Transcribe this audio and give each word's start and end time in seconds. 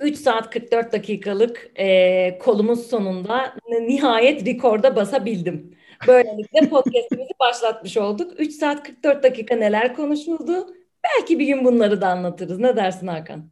3 0.00 0.16
saat 0.16 0.50
44 0.50 0.92
dakikalık 0.92 1.70
e, 1.78 2.38
kolumuz 2.38 2.86
sonunda 2.86 3.54
nihayet 3.80 4.46
rekorda 4.46 4.96
basabildim. 4.96 5.74
Böylelikle 6.06 6.60
podcastimizi 6.70 7.32
başlatmış 7.40 7.96
olduk. 7.96 8.32
3 8.38 8.52
saat 8.52 8.82
44 8.82 9.22
dakika 9.22 9.56
neler 9.56 9.94
konuşuldu? 9.94 10.66
Belki 11.04 11.38
bir 11.38 11.46
gün 11.46 11.64
bunları 11.64 12.00
da 12.00 12.08
anlatırız. 12.08 12.58
Ne 12.58 12.76
dersin 12.76 13.06
Hakan? 13.06 13.50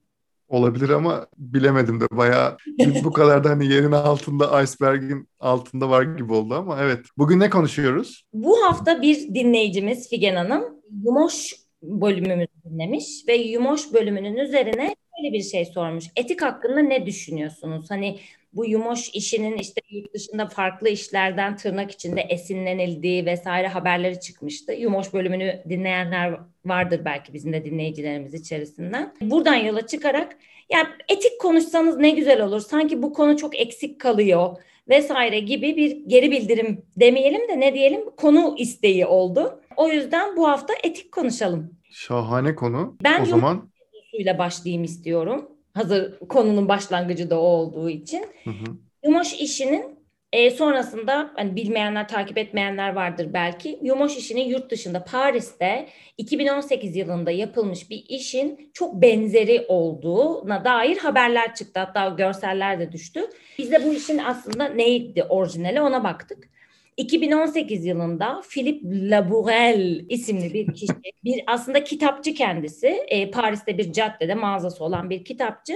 Olabilir 0.48 0.88
ama 0.88 1.26
bilemedim 1.38 2.00
de 2.00 2.04
bayağı 2.10 2.56
bu 3.04 3.12
kadar 3.12 3.44
da 3.44 3.50
hani 3.50 3.66
yerin 3.66 3.92
altında 3.92 4.62
iceberg'in 4.62 5.28
altında 5.40 5.90
var 5.90 6.02
gibi 6.02 6.32
oldu 6.32 6.54
ama 6.54 6.78
evet. 6.82 7.06
Bugün 7.18 7.40
ne 7.40 7.50
konuşuyoruz? 7.50 8.24
Bu 8.32 8.64
hafta 8.64 9.02
bir 9.02 9.34
dinleyicimiz 9.34 10.10
Figen 10.10 10.36
Hanım 10.36 10.64
Yumoş 11.04 11.54
bölümümüzü 11.82 12.55
dinlemiş 12.70 13.24
ve 13.28 13.34
Yumoş 13.34 13.92
bölümünün 13.92 14.36
üzerine 14.36 14.94
şöyle 15.16 15.32
bir 15.32 15.42
şey 15.42 15.64
sormuş. 15.64 16.04
Etik 16.16 16.42
hakkında 16.42 16.80
ne 16.80 17.06
düşünüyorsunuz? 17.06 17.90
Hani 17.90 18.18
bu 18.52 18.66
yumoş 18.66 19.08
işinin 19.08 19.56
işte 19.56 19.80
yurt 19.90 20.14
dışında 20.14 20.48
farklı 20.48 20.88
işlerden 20.88 21.56
tırnak 21.56 21.90
içinde 21.90 22.20
esinlenildiği 22.20 23.26
vesaire 23.26 23.68
haberleri 23.68 24.20
çıkmıştı. 24.20 24.72
Yumoş 24.72 25.12
bölümünü 25.14 25.62
dinleyenler 25.68 26.40
vardır 26.64 27.00
belki 27.04 27.34
bizim 27.34 27.52
de 27.52 27.64
dinleyicilerimiz 27.64 28.34
içerisinden. 28.34 29.14
Buradan 29.20 29.54
yola 29.54 29.86
çıkarak 29.86 30.36
ya 30.72 30.86
etik 31.08 31.40
konuşsanız 31.40 31.96
ne 31.96 32.10
güzel 32.10 32.42
olur. 32.42 32.60
Sanki 32.60 33.02
bu 33.02 33.12
konu 33.12 33.36
çok 33.36 33.60
eksik 33.60 34.00
kalıyor 34.00 34.56
vesaire 34.88 35.40
gibi 35.40 35.76
bir 35.76 35.90
geri 36.06 36.30
bildirim 36.30 36.82
demeyelim 36.96 37.48
de 37.48 37.60
ne 37.60 37.74
diyelim 37.74 38.10
konu 38.16 38.54
isteği 38.58 39.06
oldu. 39.06 39.60
O 39.76 39.88
yüzden 39.88 40.36
bu 40.36 40.48
hafta 40.48 40.74
etik 40.84 41.12
konuşalım. 41.12 41.75
Şahane 41.96 42.54
konu. 42.54 42.96
Ben 43.02 43.22
o 43.22 43.24
zaman 43.24 43.70
suyla 44.10 44.38
başlayayım 44.38 44.84
istiyorum. 44.84 45.50
Hazır 45.74 46.18
konunun 46.18 46.68
başlangıcı 46.68 47.30
da 47.30 47.40
o 47.40 47.44
olduğu 47.44 47.90
için. 47.90 48.26
Hı 48.44 48.50
hı. 48.50 48.76
Yumoş 49.04 49.32
işinin 49.32 49.98
e, 50.32 50.50
sonrasında 50.50 51.30
hani 51.36 51.56
bilmeyenler, 51.56 52.08
takip 52.08 52.38
etmeyenler 52.38 52.92
vardır 52.92 53.30
belki. 53.32 53.78
Yumoş 53.82 54.16
işinin 54.16 54.48
yurt 54.48 54.70
dışında 54.70 55.04
Paris'te 55.04 55.88
2018 56.18 56.96
yılında 56.96 57.30
yapılmış 57.30 57.90
bir 57.90 58.04
işin 58.08 58.70
çok 58.74 59.02
benzeri 59.02 59.64
olduğuna 59.68 60.64
dair 60.64 60.96
haberler 60.96 61.54
çıktı. 61.54 61.80
Hatta 61.80 62.08
görseller 62.08 62.80
de 62.80 62.92
düştü. 62.92 63.20
Biz 63.58 63.72
de 63.72 63.84
bu 63.84 63.94
işin 63.94 64.18
aslında 64.18 64.68
neydi 64.68 65.24
orijinali 65.24 65.80
ona 65.80 66.04
baktık. 66.04 66.55
2018 66.96 67.84
yılında 67.84 68.42
Philippe 68.48 69.10
Labourel 69.10 70.04
isimli 70.08 70.54
bir 70.54 70.74
kişi, 70.74 70.92
bir 71.24 71.44
aslında 71.46 71.84
kitapçı 71.84 72.34
kendisi, 72.34 72.86
e, 73.08 73.30
Paris'te 73.30 73.78
bir 73.78 73.92
caddede 73.92 74.34
mağazası 74.34 74.84
olan 74.84 75.10
bir 75.10 75.24
kitapçı. 75.24 75.74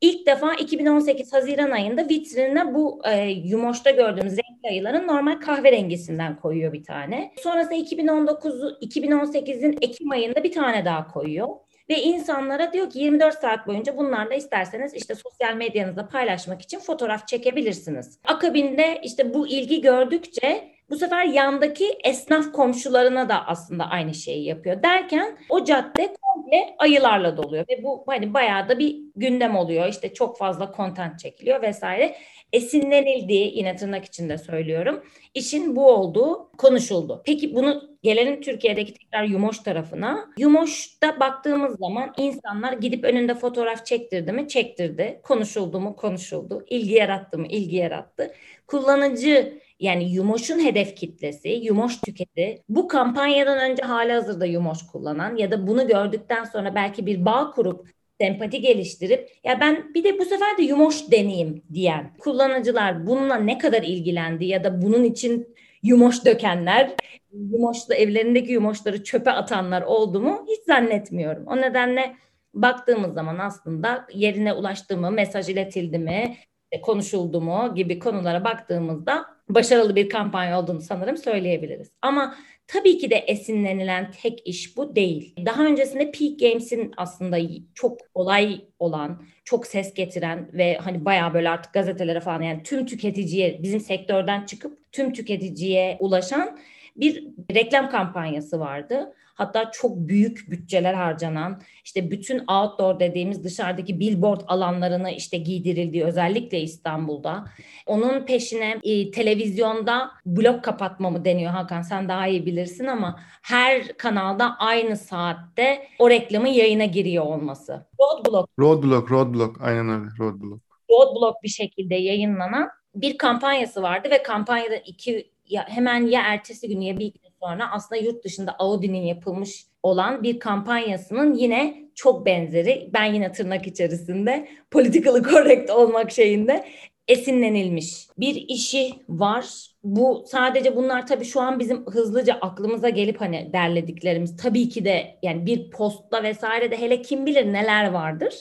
İlk 0.00 0.26
defa 0.26 0.54
2018 0.54 1.32
Haziran 1.32 1.70
ayında 1.70 2.08
vitrinine 2.08 2.74
bu 2.74 3.02
e, 3.08 3.28
yumoşta 3.28 3.90
gördüğümüz 3.90 4.32
renkli 4.32 4.68
ayıların 4.68 5.06
normal 5.06 5.40
kahverengisinden 5.40 6.36
koyuyor 6.36 6.72
bir 6.72 6.84
tane. 6.84 7.32
Sonrasında 7.42 7.74
2019 7.74 8.62
2018'in 8.62 9.78
Ekim 9.80 10.10
ayında 10.10 10.44
bir 10.44 10.52
tane 10.52 10.84
daha 10.84 11.08
koyuyor. 11.08 11.48
Ve 11.90 12.02
insanlara 12.02 12.72
diyor 12.72 12.90
ki 12.90 12.98
24 12.98 13.38
saat 13.38 13.66
boyunca 13.66 13.96
bunlarla 13.96 14.34
isterseniz 14.34 14.94
işte 14.94 15.14
sosyal 15.14 15.56
medyanızda 15.56 16.08
paylaşmak 16.08 16.62
için 16.62 16.78
fotoğraf 16.78 17.28
çekebilirsiniz. 17.28 18.18
Akabinde 18.24 19.00
işte 19.02 19.34
bu 19.34 19.48
ilgi 19.48 19.80
gördükçe 19.80 20.71
bu 20.92 20.96
sefer 20.96 21.24
yandaki 21.24 21.98
esnaf 22.04 22.52
komşularına 22.52 23.28
da 23.28 23.46
aslında 23.46 23.84
aynı 23.84 24.14
şeyi 24.14 24.44
yapıyor. 24.44 24.82
Derken 24.82 25.38
o 25.48 25.64
cadde 25.64 26.14
komple 26.22 26.74
ayılarla 26.78 27.36
doluyor 27.36 27.64
ve 27.68 27.84
bu 27.84 28.04
hani 28.06 28.34
bayağı 28.34 28.68
da 28.68 28.78
bir 28.78 28.96
gündem 29.16 29.56
oluyor. 29.56 29.88
İşte 29.88 30.14
çok 30.14 30.38
fazla 30.38 30.72
content 30.76 31.18
çekiliyor 31.18 31.62
vesaire. 31.62 32.16
Esinlenildiği 32.52 33.58
yine 33.58 33.76
tırnak 33.76 34.04
içinde 34.04 34.38
söylüyorum. 34.38 35.04
İşin 35.34 35.76
bu 35.76 35.90
olduğu 35.90 36.50
konuşuldu. 36.58 37.22
Peki 37.24 37.54
bunu 37.54 37.82
gelelim 38.02 38.40
Türkiye'deki 38.40 38.94
tekrar 38.94 39.24
Yumoş 39.24 39.58
tarafına. 39.58 40.28
Yumoş'ta 40.38 41.20
baktığımız 41.20 41.78
zaman 41.78 42.12
insanlar 42.16 42.72
gidip 42.72 43.04
önünde 43.04 43.34
fotoğraf 43.34 43.86
çektirdi 43.86 44.32
mi? 44.32 44.48
Çektirdi. 44.48 45.20
Konuşuldu 45.22 45.80
mu? 45.80 45.96
Konuşuldu. 45.96 46.64
İlgi 46.70 46.94
yarattı 46.94 47.38
mı? 47.38 47.46
İlgi 47.46 47.76
yarattı. 47.76 48.34
Kullanıcı 48.66 49.58
yani 49.82 50.12
Yumoş'un 50.12 50.64
hedef 50.64 50.96
kitlesi, 50.96 51.48
Yumoş 51.48 52.00
tüketi. 52.00 52.62
Bu 52.68 52.88
kampanyadan 52.88 53.70
önce 53.70 53.82
hali 53.82 54.12
hazırda 54.12 54.46
Yumoş 54.46 54.86
kullanan 54.92 55.36
ya 55.36 55.50
da 55.50 55.66
bunu 55.66 55.88
gördükten 55.88 56.44
sonra 56.44 56.74
belki 56.74 57.06
bir 57.06 57.24
bağ 57.24 57.50
kurup 57.50 57.88
sempati 58.20 58.60
geliştirip 58.60 59.30
ya 59.44 59.60
ben 59.60 59.94
bir 59.94 60.04
de 60.04 60.18
bu 60.18 60.24
sefer 60.24 60.58
de 60.58 60.62
yumoş 60.62 61.10
deneyim 61.10 61.62
diyen 61.72 62.16
kullanıcılar 62.18 63.06
bununla 63.06 63.34
ne 63.36 63.58
kadar 63.58 63.82
ilgilendi 63.82 64.44
ya 64.44 64.64
da 64.64 64.82
bunun 64.82 65.04
için 65.04 65.54
yumoş 65.82 66.24
dökenler, 66.24 66.90
yumoşlu 67.32 67.94
evlerindeki 67.94 68.52
yumoşları 68.52 69.04
çöpe 69.04 69.30
atanlar 69.30 69.82
oldu 69.82 70.20
mu 70.20 70.46
hiç 70.48 70.64
zannetmiyorum. 70.66 71.46
O 71.46 71.56
nedenle 71.56 72.16
baktığımız 72.54 73.14
zaman 73.14 73.38
aslında 73.38 74.06
yerine 74.14 74.52
ulaştı 74.52 74.96
mı, 74.96 75.10
mesaj 75.10 75.48
iletildi 75.48 75.98
mi, 75.98 76.36
konuşuldu 76.82 77.40
mu 77.40 77.72
gibi 77.74 77.98
konulara 77.98 78.44
baktığımızda 78.44 79.26
başarılı 79.54 79.96
bir 79.96 80.08
kampanya 80.08 80.60
olduğunu 80.60 80.80
sanırım 80.80 81.16
söyleyebiliriz. 81.16 81.90
Ama 82.02 82.34
tabii 82.66 82.98
ki 82.98 83.10
de 83.10 83.16
esinlenilen 83.16 84.10
tek 84.22 84.46
iş 84.46 84.76
bu 84.76 84.96
değil. 84.96 85.34
Daha 85.46 85.64
öncesinde 85.64 86.10
Peak 86.10 86.38
Games'in 86.40 86.92
aslında 86.96 87.38
çok 87.74 87.98
olay 88.14 88.60
olan, 88.78 89.22
çok 89.44 89.66
ses 89.66 89.94
getiren 89.94 90.50
ve 90.52 90.76
hani 90.76 91.04
bayağı 91.04 91.34
böyle 91.34 91.50
artık 91.50 91.72
gazetelere 91.72 92.20
falan 92.20 92.42
yani 92.42 92.62
tüm 92.62 92.86
tüketiciye 92.86 93.62
bizim 93.62 93.80
sektörden 93.80 94.46
çıkıp 94.46 94.92
tüm 94.92 95.12
tüketiciye 95.12 95.96
ulaşan 96.00 96.58
bir 96.96 97.28
reklam 97.54 97.90
kampanyası 97.90 98.60
vardı. 98.60 99.14
Hatta 99.34 99.70
çok 99.70 99.96
büyük 99.96 100.50
bütçeler 100.50 100.94
harcanan 100.94 101.62
işte 101.84 102.10
bütün 102.10 102.38
outdoor 102.38 103.00
dediğimiz 103.00 103.44
dışarıdaki 103.44 104.00
billboard 104.00 104.40
alanlarını 104.46 105.10
işte 105.10 105.36
giydirildiği 105.38 106.04
özellikle 106.04 106.60
İstanbul'da. 106.60 107.44
Onun 107.86 108.26
peşine 108.26 108.78
e, 108.82 109.10
televizyonda 109.10 110.10
blok 110.26 110.64
kapatma 110.64 111.10
mı 111.10 111.24
deniyor 111.24 111.50
Hakan 111.50 111.82
sen 111.82 112.08
daha 112.08 112.26
iyi 112.26 112.46
bilirsin 112.46 112.86
ama 112.86 113.20
her 113.42 113.96
kanalda 113.96 114.56
aynı 114.58 114.96
saatte 114.96 115.86
o 115.98 116.10
reklamın 116.10 116.48
yayına 116.48 116.84
giriyor 116.84 117.24
olması. 117.24 117.86
Roadblock. 118.00 118.48
Roadblock, 118.58 119.10
roadblock. 119.10 119.62
Aynen 119.62 119.88
öyle. 119.88 120.10
Roadblock. 120.18 120.62
Roadblock 120.90 121.42
bir 121.42 121.48
şekilde 121.48 121.94
yayınlanan 121.94 122.68
bir 122.94 123.18
kampanyası 123.18 123.82
vardı 123.82 124.08
ve 124.10 124.22
kampanyada 124.22 124.76
iki 124.76 125.30
ya 125.48 125.68
hemen 125.68 126.06
ya 126.06 126.22
ertesi 126.22 126.68
gün 126.68 126.80
ya 126.80 126.98
bir 126.98 127.12
gün 127.12 127.31
sonra 127.42 127.70
aslında 127.72 128.00
yurt 128.00 128.24
dışında 128.24 128.56
Audi'nin 128.58 129.02
yapılmış 129.02 129.66
olan 129.82 130.22
bir 130.22 130.38
kampanyasının 130.38 131.34
yine 131.34 131.82
çok 131.94 132.26
benzeri. 132.26 132.90
Ben 132.92 133.04
yine 133.04 133.32
tırnak 133.32 133.66
içerisinde 133.66 134.48
political 134.70 135.22
correct 135.22 135.70
olmak 135.70 136.10
şeyinde 136.10 136.64
esinlenilmiş 137.08 138.08
bir 138.18 138.34
işi 138.48 138.90
var. 139.08 139.72
Bu 139.84 140.24
sadece 140.26 140.76
bunlar 140.76 141.06
tabii 141.06 141.24
şu 141.24 141.40
an 141.40 141.58
bizim 141.58 141.86
hızlıca 141.86 142.34
aklımıza 142.34 142.88
gelip 142.88 143.20
hani 143.20 143.50
derlediklerimiz. 143.52 144.36
Tabii 144.36 144.68
ki 144.68 144.84
de 144.84 145.18
yani 145.22 145.46
bir 145.46 145.70
postla 145.70 146.22
vesaire 146.22 146.70
de 146.70 146.78
hele 146.78 147.02
kim 147.02 147.26
bilir 147.26 147.52
neler 147.52 147.90
vardır. 147.90 148.34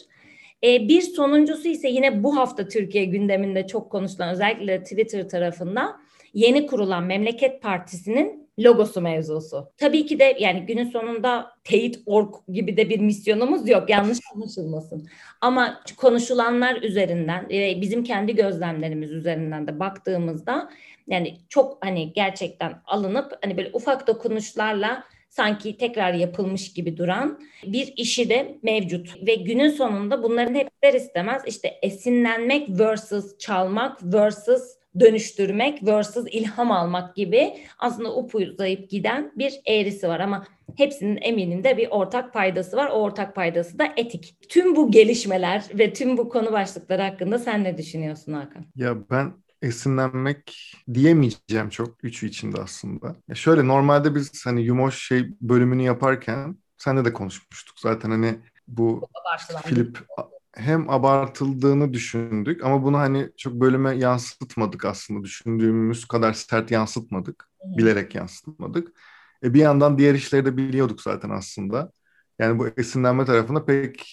Ee, 0.64 0.88
bir 0.88 1.02
sonuncusu 1.02 1.68
ise 1.68 1.90
yine 1.90 2.24
bu 2.24 2.38
hafta 2.38 2.68
Türkiye 2.68 3.06
gündeminde 3.06 3.68
çok 3.68 3.92
konuşulan 3.92 4.30
özellikle 4.30 4.84
Twitter 4.84 5.30
tarafında 5.30 5.96
yeni 6.34 6.68
kurulan 6.68 7.04
Memleket 7.04 7.62
Partisi'nin 7.62 8.50
logosu 8.60 9.02
mevzusu. 9.02 9.72
Tabii 9.78 10.06
ki 10.06 10.20
de 10.20 10.38
yani 10.40 10.66
günün 10.66 10.90
sonunda 10.90 11.52
teyit 11.64 12.00
org 12.06 12.36
gibi 12.50 12.78
de 12.78 12.90
bir 12.90 13.00
misyonumuz 13.00 13.70
yok. 13.70 13.90
Yanlış 13.90 14.20
anlaşılmasın. 14.36 15.08
Ama 15.42 15.82
konuşulanlar 15.98 16.82
üzerinden 16.82 17.50
ve 17.50 17.82
bizim 17.82 18.04
kendi 18.04 18.36
gözlemlerimiz 18.36 19.12
üzerinden 19.12 19.68
de 19.68 19.80
baktığımızda 19.80 20.70
yani 21.08 21.38
çok 21.50 21.86
hani 21.86 22.14
gerçekten 22.14 22.82
alınıp 22.86 23.32
hani 23.42 23.58
böyle 23.58 23.70
ufak 23.74 24.08
dokunuşlarla 24.08 25.04
sanki 25.30 25.78
tekrar 25.78 26.14
yapılmış 26.14 26.74
gibi 26.74 26.98
duran 26.98 27.40
bir 27.64 27.94
işi 27.98 28.30
de 28.30 28.58
mevcut. 28.64 29.28
Ve 29.28 29.36
günün 29.36 29.70
sonunda 29.70 30.24
bunların 30.24 30.56
hep 30.56 30.96
istemez 30.96 31.42
işte 31.46 31.80
esinlenmek 31.82 32.80
versus 32.80 33.38
çalmak 33.38 34.04
versus 34.04 34.81
dönüştürmek 35.00 35.86
versus 35.88 36.26
ilham 36.32 36.72
almak 36.72 37.16
gibi 37.16 37.54
aslında 37.80 38.16
upuzayıp 38.16 38.90
giden 38.90 39.32
bir 39.36 39.54
eğrisi 39.68 40.08
var 40.08 40.20
ama 40.20 40.46
hepsinin 40.78 41.20
eminim 41.22 41.64
de 41.64 41.78
bir 41.78 41.88
ortak 41.92 42.34
paydası 42.34 42.78
var. 42.78 42.88
O 42.88 42.94
ortak 42.94 43.36
paydası 43.36 43.80
da 43.80 43.94
etik. 43.98 44.36
Tüm 44.50 44.76
bu 44.76 44.92
gelişmeler 44.92 45.66
ve 45.74 45.94
tüm 45.94 46.18
bu 46.18 46.30
konu 46.30 46.52
başlıkları 46.52 47.02
hakkında 47.02 47.40
sen 47.40 47.64
ne 47.64 47.78
düşünüyorsun 47.78 48.34
Hakan? 48.34 48.66
Ya 48.76 49.10
ben 49.10 49.34
esinlenmek 49.62 50.74
diyemeyeceğim 50.94 51.70
çok 51.70 52.04
üçü 52.04 52.28
içinde 52.28 52.62
aslında. 52.62 53.16
Ya 53.28 53.36
şöyle 53.36 53.68
normalde 53.68 54.16
biz 54.16 54.46
hani 54.46 54.62
Yumoş 54.62 55.08
şey 55.08 55.26
bölümünü 55.42 55.82
yaparken 55.82 56.56
senle 56.78 57.06
de 57.06 57.14
konuşmuştuk 57.14 57.80
zaten 57.80 58.12
hani 58.12 58.36
bu 58.68 59.08
Philip 59.66 59.98
hem 60.56 60.90
abartıldığını 60.90 61.94
düşündük 61.94 62.64
ama 62.64 62.84
bunu 62.84 62.98
hani 62.98 63.30
çok 63.38 63.54
bölüme 63.54 63.96
yansıtmadık 63.98 64.86
aslında. 64.86 65.24
Düşündüğümüz 65.24 66.06
kadar 66.06 66.34
sert 66.34 66.72
yansıtmadık. 66.72 67.50
Bilerek 67.78 68.16
yansıtmadık. 68.16 68.88
E 69.44 69.54
bir 69.54 69.60
yandan 69.60 69.98
diğer 69.98 70.16
işleri 70.16 70.46
de 70.46 70.58
biliyorduk 70.58 71.02
zaten 71.02 71.30
aslında. 71.30 71.92
Yani 72.40 72.60
bu 72.60 72.68
esinlenme 72.78 73.26
tarafında 73.26 73.66
pek 73.66 74.06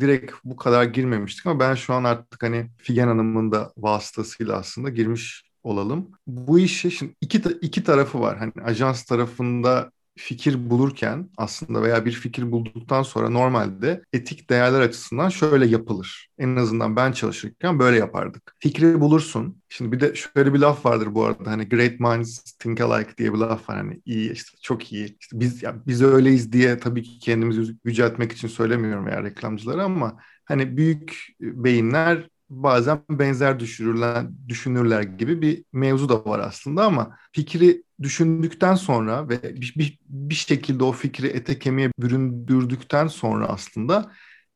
direkt 0.00 0.32
bu 0.44 0.56
kadar 0.56 0.84
girmemiştik 0.84 1.46
ama 1.46 1.60
ben 1.60 1.74
şu 1.74 1.94
an 1.94 2.04
artık 2.04 2.42
hani 2.42 2.70
Figen 2.78 3.08
Hanım'ın 3.08 3.52
da 3.52 3.72
vasıtasıyla 3.76 4.56
aslında 4.56 4.88
girmiş 4.90 5.44
olalım. 5.62 6.10
Bu 6.26 6.58
işe 6.58 6.90
şimdi 6.90 7.14
iki, 7.20 7.38
iki 7.60 7.84
tarafı 7.84 8.20
var. 8.20 8.38
Hani 8.38 8.52
ajans 8.64 9.04
tarafında 9.04 9.90
fikir 10.16 10.70
bulurken 10.70 11.30
aslında 11.36 11.82
veya 11.82 12.04
bir 12.04 12.12
fikir 12.12 12.52
bulduktan 12.52 13.02
sonra 13.02 13.30
normalde 13.30 14.02
etik 14.12 14.50
değerler 14.50 14.80
açısından 14.80 15.28
şöyle 15.28 15.66
yapılır. 15.66 16.28
En 16.38 16.56
azından 16.56 16.96
ben 16.96 17.12
çalışırken 17.12 17.78
böyle 17.78 17.96
yapardık. 17.98 18.56
Fikri 18.58 19.00
bulursun. 19.00 19.62
Şimdi 19.68 19.92
bir 19.92 20.00
de 20.00 20.14
şöyle 20.14 20.54
bir 20.54 20.58
laf 20.58 20.86
vardır 20.86 21.14
bu 21.14 21.24
arada 21.24 21.50
hani 21.50 21.68
great 21.68 22.00
minds 22.00 22.42
think 22.42 22.80
alike 22.80 23.16
diye 23.16 23.32
bir 23.32 23.38
laf 23.38 23.68
var 23.68 23.76
hani 23.76 24.00
iyi 24.04 24.32
işte 24.32 24.58
çok 24.62 24.92
iyi. 24.92 25.16
İşte 25.20 25.40
biz 25.40 25.62
ya 25.62 25.86
biz 25.86 26.02
öyleyiz 26.02 26.52
diye 26.52 26.78
tabii 26.78 27.02
ki 27.02 27.18
kendimizi 27.18 27.74
yüceltmek 27.84 28.32
için 28.32 28.48
söylemiyorum 28.48 29.06
veya 29.06 29.22
reklamcıları 29.22 29.82
ama 29.82 30.16
hani 30.44 30.76
büyük 30.76 31.26
beyinler 31.40 32.28
bazen 32.62 33.00
benzer 33.10 33.60
düşürürler, 33.60 34.26
düşünürler 34.48 35.02
gibi 35.02 35.42
bir 35.42 35.64
mevzu 35.72 36.08
da 36.08 36.24
var 36.24 36.38
aslında 36.38 36.84
ama 36.84 37.16
fikri 37.32 37.82
düşündükten 38.02 38.74
sonra 38.74 39.28
ve 39.28 39.42
bir, 39.42 39.74
bir, 39.76 39.98
bir 40.08 40.34
şekilde 40.34 40.84
o 40.84 40.92
fikri 40.92 41.26
ete 41.26 41.58
kemiğe 41.58 41.90
büründürdükten 41.98 43.06
sonra 43.06 43.46
aslında 43.46 44.12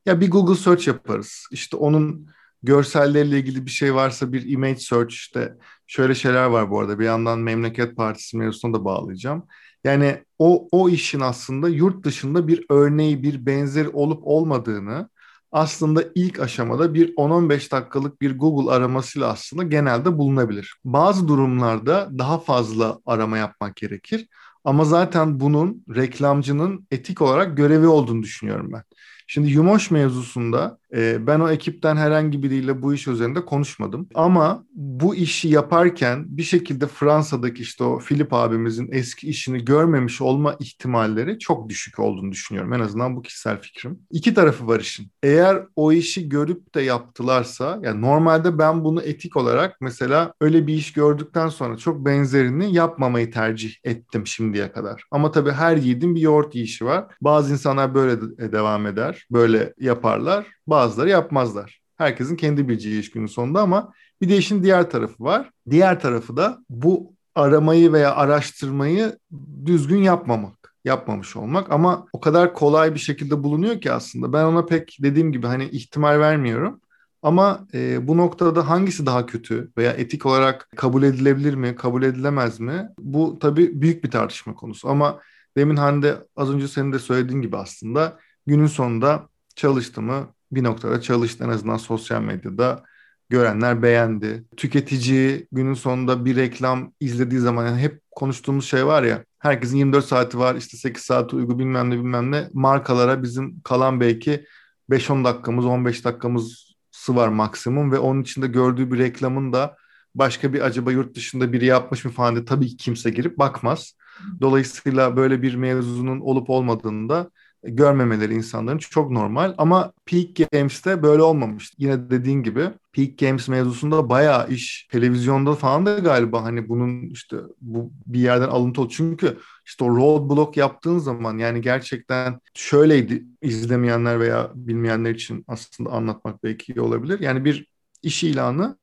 ya 0.06 0.20
bir 0.20 0.30
Google 0.30 0.54
search 0.54 0.88
yaparız. 0.88 1.46
İşte 1.52 1.76
onun 1.76 2.26
görselleriyle 2.62 3.38
ilgili 3.38 3.66
bir 3.66 3.70
şey 3.70 3.94
varsa 3.94 4.32
bir 4.32 4.48
image 4.50 4.78
search 4.78 5.12
işte 5.14 5.54
şöyle 5.86 6.14
şeyler 6.14 6.44
var 6.44 6.70
bu 6.70 6.80
arada 6.80 6.98
bir 6.98 7.04
yandan 7.04 7.38
Memleket 7.38 7.96
Partisi 7.96 8.36
mevzusuna 8.36 8.74
da 8.74 8.84
bağlayacağım. 8.84 9.46
Yani 9.84 10.24
o, 10.38 10.68
o 10.72 10.88
işin 10.88 11.20
aslında 11.20 11.68
yurt 11.68 12.04
dışında 12.04 12.48
bir 12.48 12.64
örneği, 12.70 13.22
bir 13.22 13.46
benzeri 13.46 13.88
olup 13.88 14.20
olmadığını 14.24 15.08
aslında 15.52 16.04
ilk 16.14 16.40
aşamada 16.40 16.94
bir 16.94 17.14
10-15 17.16 17.70
dakikalık 17.70 18.20
bir 18.20 18.38
Google 18.38 18.70
aramasıyla 18.72 19.28
aslında 19.28 19.62
genelde 19.62 20.18
bulunabilir. 20.18 20.76
Bazı 20.84 21.28
durumlarda 21.28 22.08
daha 22.18 22.38
fazla 22.38 22.98
arama 23.06 23.38
yapmak 23.38 23.76
gerekir. 23.76 24.28
Ama 24.64 24.84
zaten 24.84 25.40
bunun 25.40 25.84
reklamcının 25.94 26.86
etik 26.90 27.22
olarak 27.22 27.56
görevi 27.56 27.86
olduğunu 27.86 28.22
düşünüyorum 28.22 28.70
ben. 28.72 28.82
Şimdi 29.26 29.50
Yumoş 29.50 29.90
mevzusunda 29.90 30.78
e, 30.94 31.26
ben 31.26 31.40
o 31.40 31.50
ekipten 31.50 31.96
herhangi 31.96 32.43
biriyle 32.43 32.82
bu 32.82 32.94
iş 32.94 33.08
üzerinde 33.08 33.44
konuşmadım. 33.44 34.08
Ama 34.14 34.64
bu 34.75 35.14
işi 35.14 35.49
yaparken 35.49 36.25
bir 36.29 36.43
şekilde 36.43 36.87
Fransa'daki 36.87 37.62
işte 37.62 37.85
o 37.85 37.99
Filip 37.99 38.32
abimizin 38.32 38.88
eski 38.93 39.29
işini 39.29 39.64
görmemiş 39.64 40.20
olma 40.20 40.56
ihtimalleri 40.61 41.38
çok 41.38 41.69
düşük 41.69 41.99
olduğunu 41.99 42.32
düşünüyorum. 42.32 42.73
En 42.73 42.81
azından 42.81 43.17
bu 43.17 43.23
kişisel 43.23 43.61
fikrim. 43.61 43.99
İki 44.11 44.35
tarafı 44.35 44.67
var 44.67 44.81
işin. 44.81 45.11
Eğer 45.23 45.62
o 45.76 45.93
işi 45.93 46.29
görüp 46.29 46.75
de 46.75 46.82
yaptılarsa 46.82 47.79
yani 47.82 48.00
normalde 48.00 48.58
ben 48.58 48.84
bunu 48.84 49.02
etik 49.02 49.37
olarak 49.37 49.81
mesela 49.81 50.32
öyle 50.41 50.67
bir 50.67 50.75
iş 50.75 50.93
gördükten 50.93 51.49
sonra 51.49 51.76
çok 51.76 52.06
benzerini 52.06 52.75
yapmamayı 52.75 53.31
tercih 53.31 53.75
ettim 53.84 54.26
şimdiye 54.26 54.73
kadar. 54.73 55.02
Ama 55.11 55.31
tabii 55.31 55.50
her 55.50 55.76
yiğidin 55.76 56.14
bir 56.14 56.20
yoğurt 56.20 56.55
yiyişi 56.55 56.84
var. 56.84 57.05
Bazı 57.20 57.52
insanlar 57.52 57.94
böyle 57.94 58.20
de 58.20 58.52
devam 58.52 58.87
eder. 58.87 59.26
Böyle 59.31 59.75
yaparlar. 59.79 60.46
Bazıları 60.78 61.08
yapmazlar. 61.08 61.80
Herkesin 61.96 62.36
kendi 62.36 62.69
bileceği 62.69 63.00
iş 63.00 63.10
günün 63.10 63.26
sonunda 63.26 63.60
ama 63.60 63.92
bir 64.20 64.28
de 64.28 64.36
işin 64.36 64.62
diğer 64.62 64.90
tarafı 64.90 65.25
var. 65.25 65.50
Diğer 65.70 66.00
tarafı 66.00 66.36
da 66.36 66.58
bu 66.70 67.12
aramayı 67.34 67.92
veya 67.92 68.14
araştırmayı 68.14 69.19
düzgün 69.66 70.02
yapmamak, 70.02 70.75
yapmamış 70.84 71.36
olmak 71.36 71.72
ama 71.72 72.06
o 72.12 72.20
kadar 72.20 72.54
kolay 72.54 72.94
bir 72.94 72.98
şekilde 72.98 73.42
bulunuyor 73.42 73.80
ki 73.80 73.92
aslında. 73.92 74.32
Ben 74.32 74.44
ona 74.44 74.66
pek 74.66 74.96
dediğim 75.00 75.32
gibi 75.32 75.46
hani 75.46 75.64
ihtimal 75.64 76.20
vermiyorum. 76.20 76.81
Ama 77.22 77.66
e, 77.74 78.08
bu 78.08 78.16
noktada 78.16 78.69
hangisi 78.69 79.06
daha 79.06 79.26
kötü 79.26 79.72
veya 79.78 79.92
etik 79.92 80.26
olarak 80.26 80.69
kabul 80.76 81.02
edilebilir 81.02 81.54
mi, 81.54 81.76
kabul 81.76 82.02
edilemez 82.02 82.60
mi? 82.60 82.88
Bu 82.98 83.38
tabii 83.38 83.81
büyük 83.81 84.04
bir 84.04 84.10
tartışma 84.10 84.54
konusu. 84.54 84.88
Ama 84.88 85.20
demin 85.56 85.76
Hande 85.76 86.26
az 86.36 86.50
önce 86.50 86.69
senin 86.69 86.92
de 86.92 86.98
söylediğin 86.98 87.40
gibi 87.40 87.56
aslında 87.56 88.19
günün 88.46 88.66
sonunda 88.66 89.28
çalıştı 89.56 90.02
mı 90.02 90.26
bir 90.52 90.64
noktada 90.64 91.00
çalıştı 91.00 91.44
en 91.44 91.48
azından 91.48 91.76
sosyal 91.76 92.22
medyada 92.22 92.84
görenler 93.28 93.82
beğendi. 93.82 94.44
Tüketici 94.56 95.46
günün 95.52 95.74
sonunda 95.74 96.24
bir 96.24 96.36
reklam 96.36 96.92
izlediği 97.00 97.40
zaman 97.40 97.66
yani 97.66 97.80
hep 97.80 98.00
konuştuğumuz 98.10 98.64
şey 98.64 98.86
var 98.86 99.02
ya 99.02 99.24
herkesin 99.38 99.76
24 99.76 100.04
saati 100.04 100.38
var 100.38 100.54
işte 100.54 100.76
8 100.76 101.02
saati 101.02 101.36
uygu 101.36 101.58
bilmem 101.58 101.90
ne 101.90 101.94
bilmem 101.94 102.32
ne 102.32 102.48
markalara 102.52 103.22
bizim 103.22 103.60
kalan 103.60 104.00
belki 104.00 104.44
5-10 104.90 105.24
dakikamız 105.24 105.66
15 105.66 106.04
dakikamız 106.04 106.68
var 107.08 107.28
maksimum 107.28 107.92
ve 107.92 107.98
onun 107.98 108.22
içinde 108.22 108.46
gördüğü 108.46 108.92
bir 108.92 108.98
reklamın 108.98 109.52
da 109.52 109.76
başka 110.14 110.52
bir 110.52 110.60
acaba 110.60 110.92
yurt 110.92 111.16
dışında 111.16 111.52
biri 111.52 111.66
yapmış 111.66 112.04
mı 112.04 112.10
falan 112.10 112.34
diye 112.34 112.44
tabii 112.44 112.66
ki 112.66 112.76
kimse 112.76 113.10
girip 113.10 113.38
bakmaz. 113.38 113.94
Dolayısıyla 114.40 115.16
böyle 115.16 115.42
bir 115.42 115.54
mevzunun 115.54 116.20
olup 116.20 116.50
olmadığını 116.50 117.08
da 117.08 117.30
görmemeleri 117.69 118.35
insanların 118.35 118.79
çok 118.79 119.11
normal. 119.11 119.55
Ama 119.59 119.93
Peak 120.06 120.50
Games'te 120.53 121.03
böyle 121.03 121.23
olmamış. 121.23 121.73
Yine 121.79 122.11
dediğin 122.11 122.43
gibi 122.43 122.70
Peak 122.93 123.19
Games 123.19 123.49
mevzusunda 123.49 124.09
bayağı 124.09 124.49
iş 124.49 124.88
televizyonda 124.91 125.55
falan 125.55 125.87
da 125.87 125.99
galiba 125.99 126.44
hani 126.44 126.69
bunun 126.69 127.03
işte 127.03 127.37
bu 127.61 127.93
bir 128.06 128.20
yerden 128.20 128.49
alıntı 128.49 128.81
oldu. 128.81 128.93
Çünkü 128.93 129.38
işte 129.67 129.85
o 129.85 129.97
roadblock 129.97 130.56
yaptığın 130.56 130.99
zaman 130.99 131.38
yani 131.38 131.61
gerçekten 131.61 132.41
şöyleydi 132.55 133.25
izlemeyenler 133.43 134.20
veya 134.20 134.50
bilmeyenler 134.55 135.15
için 135.15 135.44
aslında 135.49 135.91
anlatmak 135.91 136.44
belki 136.44 136.73
iyi 136.73 136.81
olabilir. 136.81 137.20
Yani 137.20 137.44
bir 137.44 137.67
iş 138.03 138.25
ilanı 138.25 138.79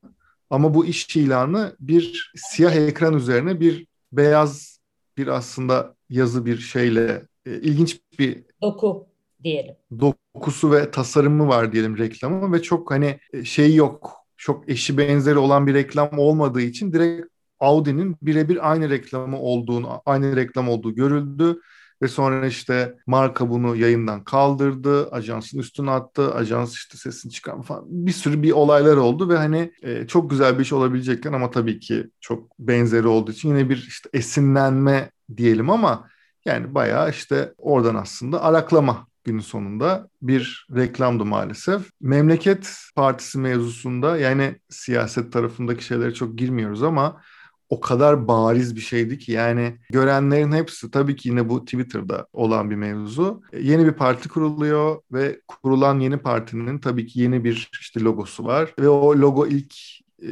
ama 0.50 0.74
bu 0.74 0.86
iş 0.86 1.16
ilanı 1.16 1.76
bir 1.80 2.32
siyah 2.36 2.76
ekran 2.76 3.14
üzerine 3.14 3.60
bir 3.60 3.88
beyaz 4.12 4.80
bir 5.18 5.28
aslında 5.28 5.96
yazı 6.10 6.46
bir 6.46 6.58
şeyle 6.58 7.28
e, 7.46 7.52
ilginç 7.54 8.00
bir 8.20 8.44
doku 8.62 9.08
diyelim. 9.44 9.76
Dokusu 10.00 10.72
ve 10.72 10.92
tasarımı 10.92 11.48
var 11.48 11.72
diyelim 11.72 11.98
reklamı 11.98 12.54
ve 12.54 12.62
çok 12.62 12.92
hani 12.92 13.20
e, 13.34 13.46
şey 13.46 13.76
yok. 13.76 14.12
Çok 14.38 14.70
eşi 14.70 14.98
benzeri 14.98 15.38
olan 15.38 15.68
bir 15.68 15.74
reklam 15.74 16.20
olmadığı 16.20 16.62
için 16.62 16.94
direkt 16.94 17.28
Audi'nin 17.60 18.18
birebir 18.22 18.72
aynı 18.72 18.90
reklamı 18.90 19.40
olduğunu, 19.40 20.02
aynı 20.06 20.36
reklam 20.36 20.70
olduğu 20.70 20.96
görüldü. 20.96 21.62
Ve 22.02 22.08
sonra 22.08 22.48
işte 22.48 22.96
marka 23.08 23.50
bunu 23.50 23.76
yayından 23.76 24.24
kaldırdı, 24.24 25.10
ajansın 25.10 25.60
üstüne 25.60 25.92
attı, 25.92 26.34
ajans 26.34 26.74
işte 26.74 26.98
sesini 26.98 27.32
çıkarma 27.32 27.62
falan. 27.62 27.84
Bir 27.88 28.12
sürü 28.12 28.44
bir 28.44 28.52
olaylar 28.52 28.98
oldu 28.98 29.30
ve 29.30 29.38
hani 29.38 29.72
e, 29.84 30.08
çok 30.08 30.30
güzel 30.30 30.58
bir 30.58 30.64
iş 30.64 30.74
olabilecekken 30.74 31.34
ama 31.34 31.52
tabii 31.52 31.80
ki 31.80 32.08
çok 32.22 32.60
benzeri 32.60 33.08
olduğu 33.08 33.32
için 33.32 33.50
yine 33.50 33.70
bir 33.70 33.86
işte 33.88 34.10
esinlenme 34.14 35.12
diyelim 35.38 35.70
ama 35.70 36.08
yani 36.46 36.76
bayağı 36.76 37.10
işte 37.10 37.54
oradan 37.58 37.96
aslında 37.96 38.44
araklama 38.44 39.08
günün 39.24 39.40
sonunda 39.40 40.10
bir 40.22 40.68
reklamdı 40.76 41.26
maalesef. 41.26 41.90
Memleket 42.02 42.78
Partisi 42.96 43.40
mevzusunda 43.40 44.18
yani 44.18 44.56
siyaset 44.70 45.34
tarafındaki 45.34 45.86
şeylere 45.86 46.14
çok 46.14 46.38
girmiyoruz 46.38 46.84
ama 46.84 47.22
o 47.70 47.80
kadar 47.80 48.28
bariz 48.28 48.76
bir 48.76 48.82
şeydi 48.82 49.18
ki 49.18 49.32
yani 49.32 49.78
görenlerin 49.90 50.52
hepsi 50.52 50.92
tabii 50.92 51.16
ki 51.16 51.30
yine 51.30 51.50
bu 51.50 51.66
Twitter'da 51.66 52.28
olan 52.34 52.70
bir 52.70 52.76
mevzu. 52.76 53.42
Yeni 53.60 53.86
bir 53.86 53.92
parti 53.92 54.30
kuruluyor 54.30 55.02
ve 55.12 55.42
kurulan 55.48 56.00
yeni 56.00 56.18
partinin 56.18 56.80
tabii 56.80 57.08
ki 57.08 57.22
yeni 57.22 57.44
bir 57.44 57.70
işte 57.82 58.00
logosu 58.02 58.46
var 58.46 58.74
ve 58.80 58.90
o 58.90 59.16
logo 59.16 59.48
ilk 59.48 59.76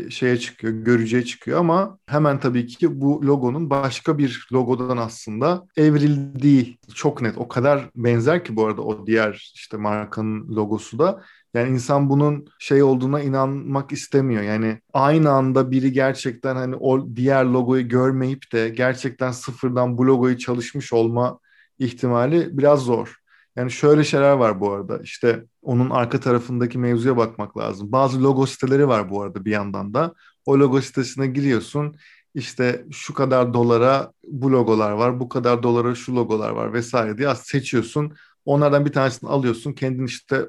şeye 0.09 0.37
çıkıyor, 0.37 0.73
görücüye 0.73 1.25
çıkıyor 1.25 1.59
ama 1.59 1.99
hemen 2.07 2.39
tabii 2.39 2.67
ki 2.67 3.01
bu 3.01 3.21
logonun 3.25 3.69
başka 3.69 4.17
bir 4.17 4.47
logodan 4.53 4.97
aslında 4.97 5.65
evrildiği 5.77 6.77
çok 6.95 7.21
net. 7.21 7.37
O 7.37 7.47
kadar 7.47 7.89
benzer 7.95 8.43
ki 8.43 8.55
bu 8.55 8.65
arada 8.65 8.81
o 8.81 9.05
diğer 9.07 9.51
işte 9.55 9.77
markanın 9.77 10.55
logosu 10.55 10.99
da. 10.99 11.23
Yani 11.53 11.69
insan 11.69 12.09
bunun 12.09 12.45
şey 12.59 12.83
olduğuna 12.83 13.21
inanmak 13.21 13.91
istemiyor. 13.91 14.43
Yani 14.43 14.79
aynı 14.93 15.29
anda 15.31 15.71
biri 15.71 15.91
gerçekten 15.91 16.55
hani 16.55 16.75
o 16.75 17.15
diğer 17.15 17.45
logoyu 17.45 17.87
görmeyip 17.87 18.51
de 18.53 18.69
gerçekten 18.69 19.31
sıfırdan 19.31 19.97
bu 19.97 20.07
logoyu 20.07 20.37
çalışmış 20.37 20.93
olma 20.93 21.39
ihtimali 21.79 22.57
biraz 22.57 22.79
zor. 22.79 23.22
Yani 23.55 23.71
şöyle 23.71 24.03
şeyler 24.03 24.31
var 24.31 24.59
bu 24.59 24.71
arada. 24.71 24.99
İşte 25.03 25.45
onun 25.61 25.89
arka 25.89 26.19
tarafındaki 26.19 26.77
mevzuya 26.77 27.17
bakmak 27.17 27.57
lazım. 27.57 27.91
Bazı 27.91 28.23
logo 28.23 28.45
siteleri 28.45 28.87
var 28.87 29.09
bu 29.09 29.21
arada 29.21 29.45
bir 29.45 29.51
yandan 29.51 29.93
da. 29.93 30.13
O 30.45 30.59
logo 30.59 30.81
sitesine 30.81 31.27
giriyorsun. 31.27 31.95
İşte 32.35 32.85
şu 32.91 33.13
kadar 33.13 33.53
dolara 33.53 34.11
bu 34.27 34.51
logolar 34.51 34.91
var, 34.91 35.19
bu 35.19 35.29
kadar 35.29 35.63
dolara 35.63 35.95
şu 35.95 36.15
logolar 36.15 36.49
var 36.49 36.73
vesaire 36.73 37.17
diye 37.17 37.35
seçiyorsun. 37.35 38.13
Onlardan 38.45 38.85
bir 38.85 38.91
tanesini 38.91 39.29
alıyorsun. 39.29 39.73
Kendin 39.73 40.05
işte 40.05 40.45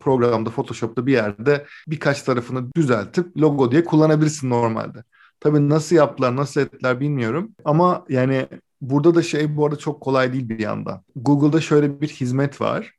programda, 0.00 0.50
Photoshop'ta 0.50 1.06
bir 1.06 1.12
yerde 1.12 1.66
birkaç 1.88 2.22
tarafını 2.22 2.72
düzeltip 2.76 3.36
logo 3.36 3.70
diye 3.70 3.84
kullanabilirsin 3.84 4.50
normalde. 4.50 5.04
Tabii 5.40 5.68
nasıl 5.68 5.96
yaptılar, 5.96 6.36
nasıl 6.36 6.60
ettiler 6.60 7.00
bilmiyorum. 7.00 7.52
Ama 7.64 8.04
yani 8.08 8.48
burada 8.90 9.14
da 9.14 9.22
şey 9.22 9.56
bu 9.56 9.66
arada 9.66 9.76
çok 9.78 10.00
kolay 10.00 10.32
değil 10.32 10.48
bir 10.48 10.58
yandan. 10.58 11.02
Google'da 11.16 11.60
şöyle 11.60 12.00
bir 12.00 12.08
hizmet 12.08 12.60
var. 12.60 12.92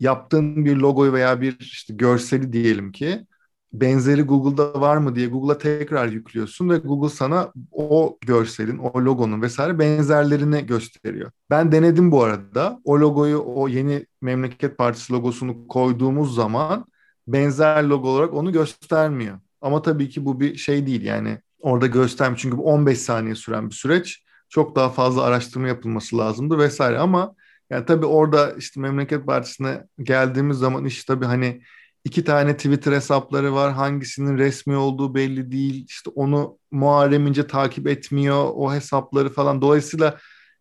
Yaptığın 0.00 0.64
bir 0.64 0.76
logoyu 0.76 1.12
veya 1.12 1.40
bir 1.40 1.58
işte 1.60 1.94
görseli 1.94 2.52
diyelim 2.52 2.92
ki 2.92 3.26
benzeri 3.72 4.22
Google'da 4.22 4.80
var 4.80 4.96
mı 4.96 5.14
diye 5.14 5.26
Google'a 5.26 5.58
tekrar 5.58 6.08
yüklüyorsun 6.08 6.70
ve 6.70 6.78
Google 6.78 7.08
sana 7.08 7.52
o 7.72 8.18
görselin, 8.20 8.78
o 8.78 9.04
logonun 9.04 9.42
vesaire 9.42 9.78
benzerlerini 9.78 10.66
gösteriyor. 10.66 11.30
Ben 11.50 11.72
denedim 11.72 12.12
bu 12.12 12.22
arada. 12.22 12.80
O 12.84 13.00
logoyu, 13.00 13.42
o 13.46 13.68
yeni 13.68 14.06
Memleket 14.20 14.78
Partisi 14.78 15.12
logosunu 15.12 15.68
koyduğumuz 15.68 16.34
zaman 16.34 16.84
benzer 17.26 17.84
logo 17.84 18.08
olarak 18.08 18.34
onu 18.34 18.52
göstermiyor. 18.52 19.38
Ama 19.60 19.82
tabii 19.82 20.08
ki 20.08 20.24
bu 20.24 20.40
bir 20.40 20.56
şey 20.56 20.86
değil 20.86 21.02
yani 21.02 21.38
orada 21.60 21.86
göstermiyor. 21.86 22.38
Çünkü 22.38 22.58
bu 22.58 22.64
15 22.64 22.98
saniye 22.98 23.34
süren 23.34 23.70
bir 23.70 23.74
süreç. 23.74 24.24
Çok 24.50 24.76
daha 24.76 24.90
fazla 24.90 25.22
araştırma 25.22 25.68
yapılması 25.68 26.18
lazımdı 26.18 26.58
vesaire 26.58 26.98
ama 26.98 27.34
yani 27.70 27.86
tabii 27.86 28.06
orada 28.06 28.52
işte 28.52 28.80
Memleket 28.80 29.26
Partisi'ne 29.26 29.84
geldiğimiz 30.02 30.58
zaman 30.58 30.84
iş 30.84 31.04
tabii 31.04 31.24
hani 31.24 31.62
iki 32.04 32.24
tane 32.24 32.56
Twitter 32.56 32.92
hesapları 32.92 33.54
var. 33.54 33.72
Hangisinin 33.72 34.38
resmi 34.38 34.76
olduğu 34.76 35.14
belli 35.14 35.52
değil. 35.52 35.84
İşte 35.88 36.10
onu 36.14 36.58
Muharrem 36.70 37.26
İnce 37.26 37.46
takip 37.46 37.88
etmiyor 37.88 38.50
o 38.54 38.72
hesapları 38.74 39.28
falan. 39.28 39.62
Dolayısıyla 39.62 40.18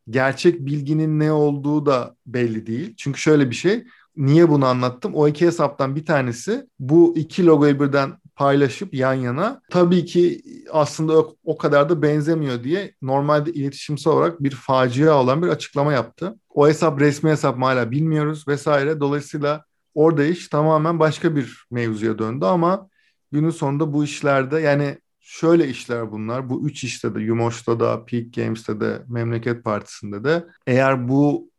gerçek 0.10 0.60
bilginin 0.60 1.20
ne 1.20 1.32
olduğu 1.32 1.86
da 1.86 2.16
belli 2.26 2.68
değil. 2.68 2.96
Çünkü 2.98 3.20
şöyle 3.22 3.50
bir 3.50 3.56
şey. 3.56 3.84
Niye 4.18 4.50
bunu 4.50 4.66
anlattım? 4.66 5.16
O 5.16 5.28
iki 5.28 5.46
hesaptan 5.46 5.96
bir 5.96 6.06
tanesi 6.06 6.68
bu 6.80 7.14
iki 7.18 7.46
logoyu 7.46 7.80
birden 7.80 8.12
paylaşıp 8.40 8.94
yan 8.94 9.14
yana 9.14 9.62
tabii 9.70 10.06
ki 10.06 10.42
aslında 10.72 11.20
o, 11.20 11.36
o 11.44 11.58
kadar 11.58 11.90
da 11.90 12.02
benzemiyor 12.02 12.64
diye 12.64 12.94
normalde 13.02 13.52
iletişimsel 13.52 14.14
olarak 14.14 14.44
bir 14.44 14.52
facia 14.52 15.14
olan 15.14 15.44
bir 15.44 15.48
açıklama 15.48 15.94
yaptı. 15.94 16.36
O 16.50 16.68
hesap 16.68 17.00
resmi 17.00 17.30
hesap 17.30 17.58
mı 17.58 17.66
hala 17.66 17.92
bilmiyoruz 17.92 18.48
vesaire. 18.48 19.00
Dolayısıyla 19.00 19.66
Orada 19.94 20.26
iş 20.26 20.48
tamamen 20.48 21.00
başka 21.00 21.36
bir 21.36 21.66
mevzuya 21.72 22.20
döndü 22.20 22.46
ama 22.46 22.90
günün 23.32 23.50
sonunda 23.50 23.94
bu 23.94 24.04
işlerde 24.04 24.60
yani 24.60 24.98
şöyle 25.20 25.68
işler 25.68 26.12
bunlar. 26.12 26.50
Bu 26.50 26.68
üç 26.68 26.84
işte 26.84 27.16
de 27.16 27.22
Yumoş'ta 27.22 27.80
da, 27.80 28.06
Peak 28.06 28.34
Games'te 28.34 28.80
de, 28.80 29.02
Memleket 29.08 29.64
Partisi'nde 29.64 30.24
de 30.24 30.46
eğer 30.68 31.10
bu 31.10 31.50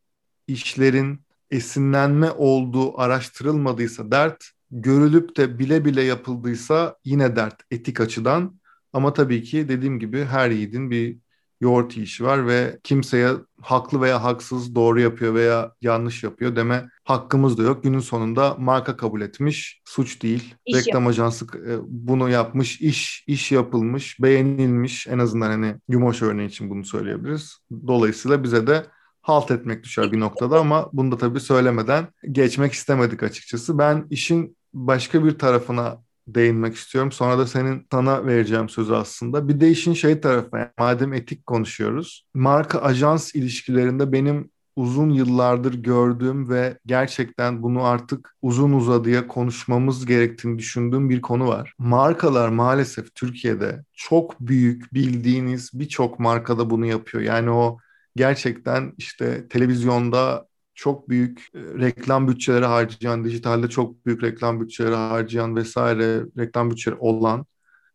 işlerin 0.47 1.21
esinlenme 1.51 2.31
olduğu 2.31 3.01
araştırılmadıysa 3.01 4.11
dert, 4.11 4.45
görülüp 4.71 5.37
de 5.37 5.59
bile 5.59 5.85
bile 5.85 6.03
yapıldıysa 6.03 6.97
yine 7.05 7.37
dert 7.37 7.62
etik 7.71 8.00
açıdan. 8.00 8.61
Ama 8.93 9.12
tabii 9.12 9.43
ki 9.43 9.69
dediğim 9.69 9.99
gibi 9.99 10.25
her 10.25 10.50
yiğidin 10.50 10.91
bir 10.91 11.19
yoğurt 11.61 11.97
işi 11.97 12.25
var 12.25 12.47
ve 12.47 12.79
kimseye 12.83 13.33
haklı 13.61 14.00
veya 14.00 14.25
haksız 14.25 14.75
doğru 14.75 15.00
yapıyor 15.00 15.35
veya 15.35 15.73
yanlış 15.81 16.23
yapıyor 16.25 16.57
deme 16.57 16.89
hakkımız 17.05 17.59
da 17.59 17.62
yok. 17.62 17.83
Günün 17.83 18.00
sonunda 18.00 18.57
marka 18.59 18.97
kabul 18.97 19.21
etmiş, 19.21 19.83
suç 19.85 20.23
değil. 20.23 20.55
İş 20.67 20.77
Reklam 20.77 21.03
yap. 21.03 21.11
ajansı 21.11 21.45
e, 21.45 21.79
bunu 21.89 22.31
yapmış, 22.31 22.81
iş 22.81 23.25
iş 23.27 23.53
yapılmış, 23.53 24.21
beğenilmiş. 24.21 25.07
En 25.07 25.19
azından 25.19 25.50
hani 25.50 25.75
Yumoş 25.89 26.23
örneği 26.23 26.49
için 26.49 26.71
bunu 26.71 26.85
söyleyebiliriz. 26.85 27.59
Dolayısıyla 27.87 28.43
bize 28.43 28.67
de 28.67 28.87
halt 29.23 29.50
etmek 29.50 29.85
düşer 29.85 30.12
bir 30.12 30.21
noktada 30.21 30.61
ama 30.61 30.91
bunu 30.93 31.12
da 31.12 31.19
tabii 31.19 31.41
söylemeden 31.41 32.09
geçmek 32.33 32.73
istemedik 32.73 33.23
açıkçası. 33.23 33.79
Ben 33.79 34.07
işin 34.11 34.57
başka 34.73 35.25
bir 35.25 35.39
tarafına 35.39 36.03
değinmek 36.29 36.75
istiyorum. 36.75 37.12
Sonra 37.12 37.39
da 37.39 37.47
senin 37.47 37.87
sana 37.93 38.27
vereceğim 38.27 38.69
sözü 38.69 38.93
aslında. 38.93 39.49
Bir 39.49 39.61
de 39.61 39.71
işin 39.71 39.95
şey 39.95 40.21
tarafı, 40.21 40.57
yani 40.57 40.69
madem 40.79 41.12
etik 41.12 41.47
konuşuyoruz. 41.47 42.27
Marka 42.35 42.79
ajans 42.79 43.35
ilişkilerinde 43.35 44.12
benim 44.12 44.50
uzun 44.77 45.11
yıllardır 45.11 45.75
gördüğüm 45.75 46.49
ve 46.49 46.79
gerçekten 46.87 47.62
bunu 47.62 47.85
artık 47.85 48.37
uzun 48.43 48.73
uzadıya 48.73 49.27
konuşmamız 49.27 50.07
gerektiğini 50.07 50.59
düşündüğüm 50.59 51.11
bir 51.11 51.21
konu 51.21 51.49
var. 51.49 51.75
Markalar 51.79 52.49
maalesef 52.49 53.15
Türkiye'de 53.15 53.85
çok 53.93 54.41
büyük 54.41 54.95
bildiğiniz 54.95 55.71
birçok 55.75 56.19
markada 56.19 56.71
bunu 56.71 56.87
yapıyor. 56.87 57.25
Yani 57.25 57.50
o 57.50 57.79
gerçekten 58.17 58.93
işte 58.99 59.49
televizyonda 59.49 60.47
çok 60.81 61.09
büyük 61.09 61.49
e, 61.55 61.59
reklam 61.59 62.29
bütçeleri 62.29 62.65
harcayan, 62.65 63.25
dijitalde 63.25 63.69
çok 63.69 64.07
büyük 64.07 64.23
reklam 64.23 64.61
bütçeleri 64.61 64.95
harcayan 64.95 65.57
vesaire 65.57 66.23
reklam 66.39 66.71
bütçeleri 66.71 66.99
olan 67.01 67.47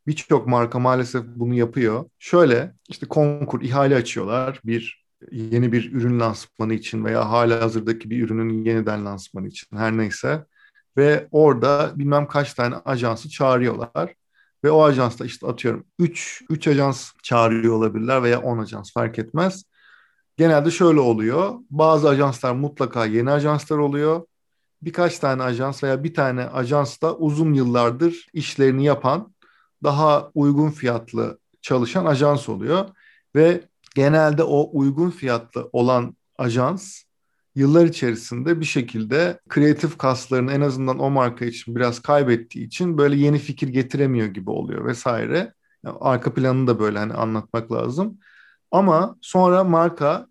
birçok 0.07 0.47
marka 0.47 0.79
maalesef 0.79 1.23
bunu 1.35 1.53
yapıyor. 1.53 2.05
Şöyle 2.19 2.73
işte 2.89 3.07
konkur, 3.07 3.61
ihale 3.61 3.95
açıyorlar 3.95 4.59
bir 4.65 5.05
yeni 5.31 5.71
bir 5.71 5.93
ürün 5.93 6.19
lansmanı 6.19 6.73
için 6.73 7.05
veya 7.05 7.31
hala 7.31 7.61
hazırdaki 7.61 8.09
bir 8.09 8.23
ürünün 8.23 8.65
yeniden 8.65 9.05
lansmanı 9.05 9.47
için 9.47 9.77
her 9.77 9.97
neyse. 9.97 10.45
Ve 10.97 11.27
orada 11.31 11.93
bilmem 11.95 12.27
kaç 12.27 12.53
tane 12.53 12.75
ajansı 12.75 13.29
çağırıyorlar. 13.29 14.13
Ve 14.63 14.71
o 14.71 14.83
ajansta 14.83 15.25
işte 15.25 15.47
atıyorum 15.47 15.85
3 15.99 16.43
3 16.49 16.67
ajans 16.67 17.11
çağırıyor 17.23 17.73
olabilirler 17.73 18.23
veya 18.23 18.41
10 18.41 18.57
ajans 18.57 18.93
fark 18.93 19.19
etmez 19.19 19.65
genelde 20.37 20.71
şöyle 20.71 20.99
oluyor. 20.99 21.53
Bazı 21.69 22.09
ajanslar 22.09 22.53
mutlaka 22.53 23.05
yeni 23.05 23.31
ajanslar 23.31 23.77
oluyor. 23.77 24.21
Birkaç 24.81 25.19
tane 25.19 25.43
ajans 25.43 25.83
veya 25.83 26.03
bir 26.03 26.13
tane 26.13 26.47
ajans 26.47 27.01
da 27.01 27.17
uzun 27.17 27.53
yıllardır 27.53 28.27
işlerini 28.33 28.85
yapan, 28.85 29.33
daha 29.83 30.31
uygun 30.33 30.69
fiyatlı 30.71 31.39
çalışan 31.61 32.05
ajans 32.05 32.49
oluyor. 32.49 32.85
Ve 33.35 33.61
genelde 33.95 34.43
o 34.43 34.69
uygun 34.73 35.09
fiyatlı 35.09 35.69
olan 35.73 36.15
ajans 36.37 37.03
yıllar 37.55 37.85
içerisinde 37.85 38.59
bir 38.59 38.65
şekilde 38.65 39.39
kreatif 39.49 39.97
kaslarını 39.97 40.51
en 40.53 40.61
azından 40.61 40.99
o 40.99 41.09
marka 41.09 41.45
için 41.45 41.75
biraz 41.75 42.01
kaybettiği 42.01 42.65
için 42.67 42.97
böyle 42.97 43.15
yeni 43.15 43.37
fikir 43.39 43.67
getiremiyor 43.67 44.27
gibi 44.27 44.49
oluyor 44.49 44.85
vesaire. 44.85 45.53
Yani 45.85 45.97
arka 46.01 46.33
planını 46.33 46.67
da 46.67 46.79
böyle 46.79 46.99
hani 46.99 47.13
anlatmak 47.13 47.71
lazım. 47.71 48.19
Ama 48.75 49.15
sonra 49.21 49.63
marka 49.63 50.27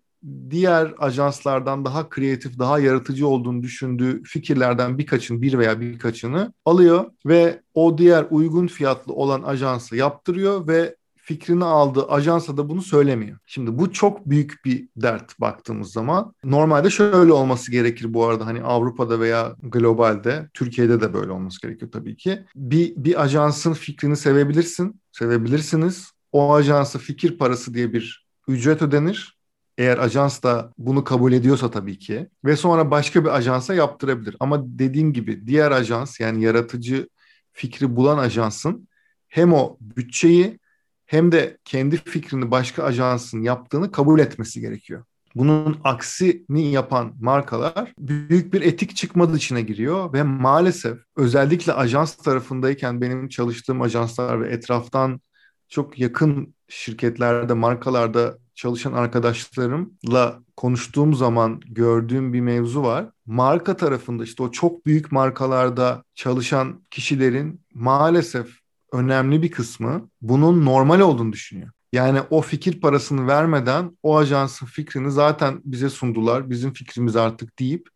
diğer 0.49 0.93
ajanslardan 0.97 1.85
daha 1.85 2.09
kreatif, 2.09 2.59
daha 2.59 2.79
yaratıcı 2.79 3.27
olduğunu 3.27 3.63
düşündüğü 3.63 4.23
fikirlerden 4.23 4.97
birkaçını, 4.97 5.41
bir 5.41 5.57
veya 5.57 5.79
birkaçını 5.81 6.53
alıyor 6.65 7.05
ve 7.25 7.61
o 7.73 7.97
diğer 7.97 8.25
uygun 8.29 8.67
fiyatlı 8.67 9.13
olan 9.13 9.43
ajansı 9.43 9.95
yaptırıyor 9.95 10.67
ve 10.67 10.95
fikrini 11.15 11.63
aldığı 11.63 12.07
ajansa 12.07 12.57
da 12.57 12.69
bunu 12.69 12.81
söylemiyor. 12.81 13.37
Şimdi 13.45 13.79
bu 13.79 13.93
çok 13.93 14.29
büyük 14.29 14.65
bir 14.65 14.87
dert 14.95 15.39
baktığımız 15.41 15.91
zaman. 15.91 16.33
Normalde 16.43 16.89
şöyle 16.89 17.33
olması 17.33 17.71
gerekir 17.71 18.13
bu 18.13 18.25
arada 18.25 18.45
hani 18.45 18.63
Avrupa'da 18.63 19.19
veya 19.19 19.55
globalde, 19.63 20.49
Türkiye'de 20.53 21.01
de 21.01 21.13
böyle 21.13 21.31
olması 21.31 21.61
gerekiyor 21.61 21.91
tabii 21.91 22.15
ki. 22.15 22.45
Bir, 22.55 22.93
bir 22.95 23.23
ajansın 23.23 23.73
fikrini 23.73 24.17
sevebilirsin, 24.17 25.01
sevebilirsiniz. 25.11 26.11
O 26.31 26.53
ajansı 26.53 26.99
fikir 26.99 27.37
parası 27.37 27.73
diye 27.73 27.93
bir 27.93 28.24
ücret 28.47 28.81
ödenir. 28.81 29.35
Eğer 29.77 29.97
ajans 29.97 30.43
da 30.43 30.73
bunu 30.77 31.03
kabul 31.03 31.33
ediyorsa 31.33 31.71
tabii 31.71 31.99
ki 31.99 32.29
ve 32.45 32.55
sonra 32.55 32.91
başka 32.91 33.23
bir 33.25 33.29
ajansa 33.29 33.73
yaptırabilir. 33.73 34.35
Ama 34.39 34.61
dediğim 34.65 35.13
gibi 35.13 35.47
diğer 35.47 35.71
ajans 35.71 36.19
yani 36.19 36.43
yaratıcı 36.43 37.09
fikri 37.53 37.95
bulan 37.95 38.17
ajansın 38.17 38.87
hem 39.27 39.53
o 39.53 39.77
bütçeyi 39.81 40.59
hem 41.05 41.31
de 41.31 41.57
kendi 41.65 41.97
fikrini 41.97 42.51
başka 42.51 42.83
ajansın 42.83 43.41
yaptığını 43.41 43.91
kabul 43.91 44.19
etmesi 44.19 44.61
gerekiyor. 44.61 45.03
Bunun 45.35 45.79
aksini 45.83 46.71
yapan 46.71 47.13
markalar 47.21 47.93
büyük 47.99 48.53
bir 48.53 48.61
etik 48.61 48.95
çıkmadı 48.95 49.37
içine 49.37 49.61
giriyor 49.61 50.13
ve 50.13 50.23
maalesef 50.23 50.97
özellikle 51.15 51.73
ajans 51.73 52.15
tarafındayken 52.15 53.01
benim 53.01 53.29
çalıştığım 53.29 53.81
ajanslar 53.81 54.41
ve 54.41 54.49
etraftan 54.49 55.21
çok 55.69 55.99
yakın 55.99 56.55
şirketlerde, 56.67 57.53
markalarda 57.53 58.37
çalışan 58.55 58.93
arkadaşlarımla 58.93 60.39
konuştuğum 60.57 61.13
zaman 61.13 61.61
gördüğüm 61.65 62.33
bir 62.33 62.41
mevzu 62.41 62.83
var. 62.83 63.09
Marka 63.25 63.77
tarafında 63.77 64.23
işte 64.23 64.43
o 64.43 64.51
çok 64.51 64.85
büyük 64.85 65.11
markalarda 65.11 66.03
çalışan 66.15 66.81
kişilerin 66.91 67.61
maalesef 67.73 68.47
önemli 68.91 69.41
bir 69.41 69.51
kısmı 69.51 70.09
bunun 70.21 70.65
normal 70.65 70.99
olduğunu 70.99 71.33
düşünüyor. 71.33 71.71
Yani 71.93 72.19
o 72.29 72.41
fikir 72.41 72.81
parasını 72.81 73.27
vermeden 73.27 73.97
o 74.03 74.17
ajansın 74.17 74.65
fikrini 74.65 75.11
zaten 75.11 75.61
bize 75.65 75.89
sundular. 75.89 76.49
Bizim 76.49 76.73
fikrimiz 76.73 77.15
artık 77.15 77.59
deyip 77.59 77.89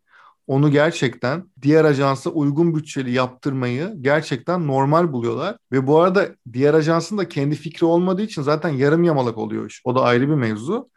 onu 0.50 0.70
gerçekten 0.70 1.44
diğer 1.62 1.84
ajansa 1.84 2.30
uygun 2.30 2.74
bütçeli 2.74 3.10
yaptırmayı 3.10 3.94
gerçekten 4.00 4.66
normal 4.66 5.12
buluyorlar. 5.12 5.56
Ve 5.72 5.86
bu 5.86 6.00
arada 6.00 6.28
diğer 6.52 6.74
ajansın 6.74 7.18
da 7.18 7.28
kendi 7.28 7.56
fikri 7.56 7.86
olmadığı 7.86 8.22
için 8.22 8.42
zaten 8.42 8.68
yarım 8.68 9.04
yamalak 9.04 9.38
oluyor 9.38 9.66
iş. 9.66 9.82
O 9.84 9.94
da 9.94 10.02
ayrı 10.02 10.28
bir 10.28 10.34
mevzu. 10.34 10.90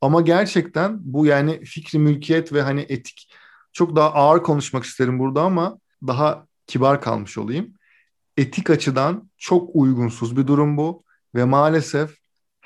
Ama 0.00 0.20
gerçekten 0.20 0.98
bu 1.00 1.26
yani 1.26 1.64
fikri 1.64 1.98
mülkiyet 1.98 2.52
ve 2.52 2.62
hani 2.62 2.86
etik 2.88 3.32
çok 3.72 3.96
daha 3.96 4.12
ağır 4.12 4.42
konuşmak 4.42 4.84
isterim 4.84 5.18
burada 5.18 5.42
ama 5.42 5.78
daha 6.06 6.46
kibar 6.66 7.00
kalmış 7.00 7.38
olayım. 7.38 7.74
Etik 8.36 8.70
açıdan 8.70 9.30
çok 9.38 9.70
uygunsuz 9.74 10.36
bir 10.36 10.46
durum 10.46 10.76
bu 10.76 11.04
ve 11.34 11.44
maalesef 11.44 12.19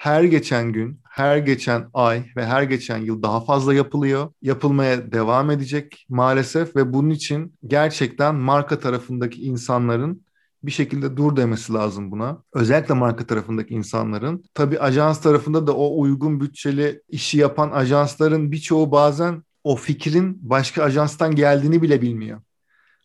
her 0.04 0.24
geçen 0.24 0.72
gün, 0.72 1.00
her 1.10 1.36
geçen 1.36 1.90
ay 1.94 2.24
ve 2.36 2.46
her 2.46 2.62
geçen 2.62 2.98
yıl 2.98 3.22
daha 3.22 3.40
fazla 3.40 3.74
yapılıyor. 3.74 4.32
Yapılmaya 4.42 5.12
devam 5.12 5.50
edecek 5.50 6.06
maalesef 6.08 6.76
ve 6.76 6.92
bunun 6.92 7.10
için 7.10 7.54
gerçekten 7.66 8.34
marka 8.34 8.80
tarafındaki 8.80 9.42
insanların 9.42 10.24
bir 10.62 10.70
şekilde 10.70 11.16
dur 11.16 11.36
demesi 11.36 11.72
lazım 11.72 12.10
buna. 12.10 12.42
Özellikle 12.52 12.94
marka 12.94 13.26
tarafındaki 13.26 13.74
insanların. 13.74 14.44
Tabii 14.54 14.78
ajans 14.78 15.20
tarafında 15.20 15.66
da 15.66 15.76
o 15.76 16.00
uygun 16.00 16.40
bütçeli 16.40 17.02
işi 17.08 17.38
yapan 17.38 17.70
ajansların 17.70 18.52
birçoğu 18.52 18.92
bazen 18.92 19.42
o 19.64 19.76
fikrin 19.76 20.38
başka 20.42 20.82
ajanstan 20.82 21.34
geldiğini 21.34 21.82
bile 21.82 22.02
bilmiyor. 22.02 22.40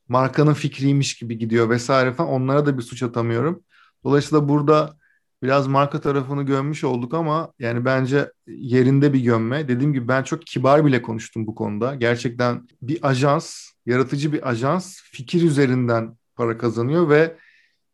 Markanın 0.07 0.53
fikriymiş 0.53 1.13
gibi 1.17 1.37
gidiyor 1.37 1.69
vesaire 1.69 2.13
falan. 2.13 2.31
Onlara 2.31 2.65
da 2.65 2.77
bir 2.77 2.83
suç 2.83 3.03
atamıyorum. 3.03 3.63
Dolayısıyla 4.03 4.49
burada 4.49 4.99
biraz 5.43 5.67
marka 5.67 6.01
tarafını 6.01 6.43
gömmüş 6.43 6.83
olduk 6.83 7.13
ama 7.13 7.53
yani 7.59 7.85
bence 7.85 8.31
yerinde 8.47 9.13
bir 9.13 9.19
gömme. 9.19 9.67
Dediğim 9.67 9.93
gibi 9.93 10.07
ben 10.07 10.23
çok 10.23 10.45
kibar 10.47 10.85
bile 10.85 11.01
konuştum 11.01 11.47
bu 11.47 11.55
konuda. 11.55 11.95
Gerçekten 11.95 12.67
bir 12.81 12.99
ajans, 13.09 13.71
yaratıcı 13.85 14.33
bir 14.33 14.49
ajans 14.49 15.01
fikir 15.01 15.43
üzerinden 15.43 16.17
para 16.35 16.57
kazanıyor 16.57 17.09
ve 17.09 17.37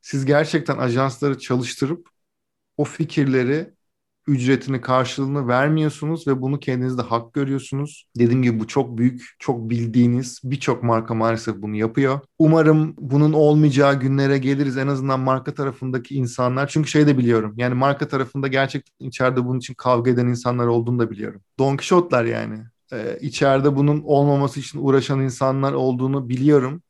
siz 0.02 0.26
gerçekten 0.26 0.78
ajansları 0.78 1.40
çalıştırıp 1.40 2.08
o 2.78 2.84
fikirleri 2.84 3.75
ücretini 4.28 4.82
karşılığını 4.82 5.48
vermiyorsunuz 5.48 6.28
ve 6.28 6.42
bunu 6.42 6.60
kendinizde 6.60 7.02
hak 7.02 7.34
görüyorsunuz. 7.34 8.08
Dediğim 8.18 8.44
gibi 8.44 8.60
bu 8.60 8.68
çok 8.68 8.98
büyük, 8.98 9.36
çok 9.40 9.70
bildiğiniz 9.70 10.42
birçok 10.44 10.84
marka 10.84 11.14
maalesef 11.14 11.56
bunu 11.62 11.76
yapıyor. 11.76 12.20
Umarım 12.40 12.94
bunun 12.98 13.34
olmayacağı 13.34 14.00
günlere 14.00 14.38
geliriz 14.38 14.78
en 14.78 14.88
azından 14.88 15.20
marka 15.20 15.54
tarafındaki 15.54 16.16
insanlar. 16.16 16.68
Çünkü 16.68 16.90
şey 16.90 17.08
de 17.08 17.18
biliyorum 17.18 17.54
yani 17.58 17.74
marka 17.74 18.08
tarafında 18.08 18.48
gerçekten 18.48 19.08
içeride 19.08 19.46
bunun 19.46 19.60
için 19.60 19.74
kavga 19.74 20.12
eden 20.12 20.28
insanlar 20.28 20.68
olduğunu 20.68 21.00
da 21.00 21.12
biliyorum. 21.12 21.42
Don 21.60 21.78
Quixote'lar 21.78 22.26
yani. 22.26 22.64
Ee, 22.94 23.18
içeride 23.22 23.76
bunun 23.76 24.02
olmaması 24.06 24.60
için 24.60 24.80
uğraşan 24.82 25.22
insanlar 25.22 25.74
olduğunu 25.74 26.30
biliyorum. 26.30 26.82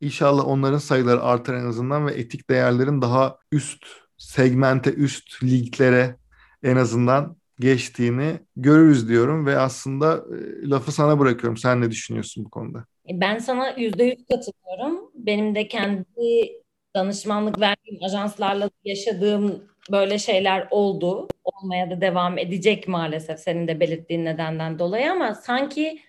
İnşallah 0.00 0.46
onların 0.46 0.78
sayıları 0.78 1.22
artar 1.22 1.54
en 1.54 1.64
azından 1.64 2.06
ve 2.06 2.12
etik 2.12 2.50
değerlerin 2.50 3.02
daha 3.02 3.38
üst 3.52 3.86
segmente, 4.18 4.94
üst 4.94 5.42
liglere 5.42 6.16
en 6.62 6.76
azından 6.76 7.36
geçtiğini 7.60 8.32
görürüz 8.56 9.08
diyorum 9.08 9.46
ve 9.46 9.58
aslında 9.58 10.14
e, 10.14 10.68
lafı 10.68 10.92
sana 10.92 11.18
bırakıyorum. 11.18 11.56
Sen 11.56 11.80
ne 11.80 11.90
düşünüyorsun 11.90 12.44
bu 12.44 12.50
konuda? 12.50 12.84
E, 13.08 13.20
ben 13.20 13.38
sana 13.38 13.74
yüzde 13.76 14.04
yüz 14.04 14.26
katılıyorum. 14.30 15.10
Benim 15.14 15.54
de 15.54 15.68
kendi 15.68 16.04
danışmanlık 16.94 17.60
verdiğim 17.60 18.04
ajanslarla 18.04 18.70
yaşadığım 18.84 19.64
böyle 19.90 20.18
şeyler 20.18 20.68
oldu. 20.70 21.28
Olmaya 21.44 21.90
da 21.90 22.00
devam 22.00 22.38
edecek 22.38 22.88
maalesef 22.88 23.38
senin 23.38 23.68
de 23.68 23.80
belirttiğin 23.80 24.24
nedenden 24.24 24.78
dolayı 24.78 25.12
ama 25.12 25.34
sanki 25.34 26.00